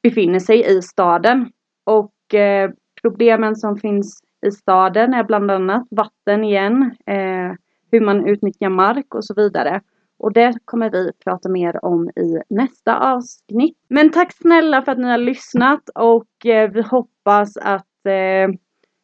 [0.03, 1.53] befinner sig i staden.
[1.85, 2.71] Och eh,
[3.03, 7.53] problemen som finns i staden är bland annat vatten igen, eh,
[7.93, 9.81] hur man utnyttjar mark och så vidare.
[10.19, 13.79] Och det kommer vi prata mer om i nästa avsnitt.
[13.89, 18.57] Men tack snälla för att ni har lyssnat och eh, vi hoppas att eh,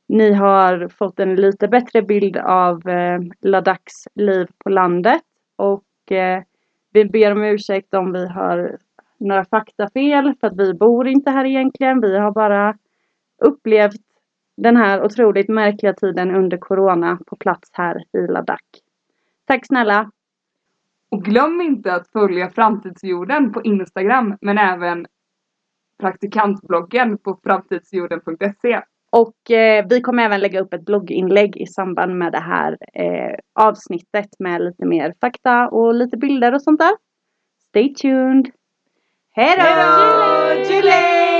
[0.08, 5.22] ni har fått en lite bättre bild av eh, Ladaks liv på landet.
[5.56, 6.42] Och eh,
[6.92, 8.78] vi ber om ursäkt om vi har
[9.18, 12.00] några faktafel för att vi bor inte här egentligen.
[12.00, 12.78] Vi har bara
[13.44, 14.00] upplevt
[14.56, 18.64] den här otroligt märkliga tiden under Corona på plats här i Ladak.
[19.44, 20.10] Tack snälla!
[21.10, 25.06] Och glöm inte att följa Framtidsjorden på Instagram men även
[26.00, 28.82] praktikantbloggen på framtidsjorden.se.
[29.16, 33.38] Och eh, vi kommer även lägga upp ett blogginlägg i samband med det här eh,
[33.55, 36.97] avsnittet med lite mer fakta och lite bilder och sånt där.
[37.68, 38.51] Stay tuned!
[39.34, 40.64] Hej då!
[40.64, 41.35] Chile!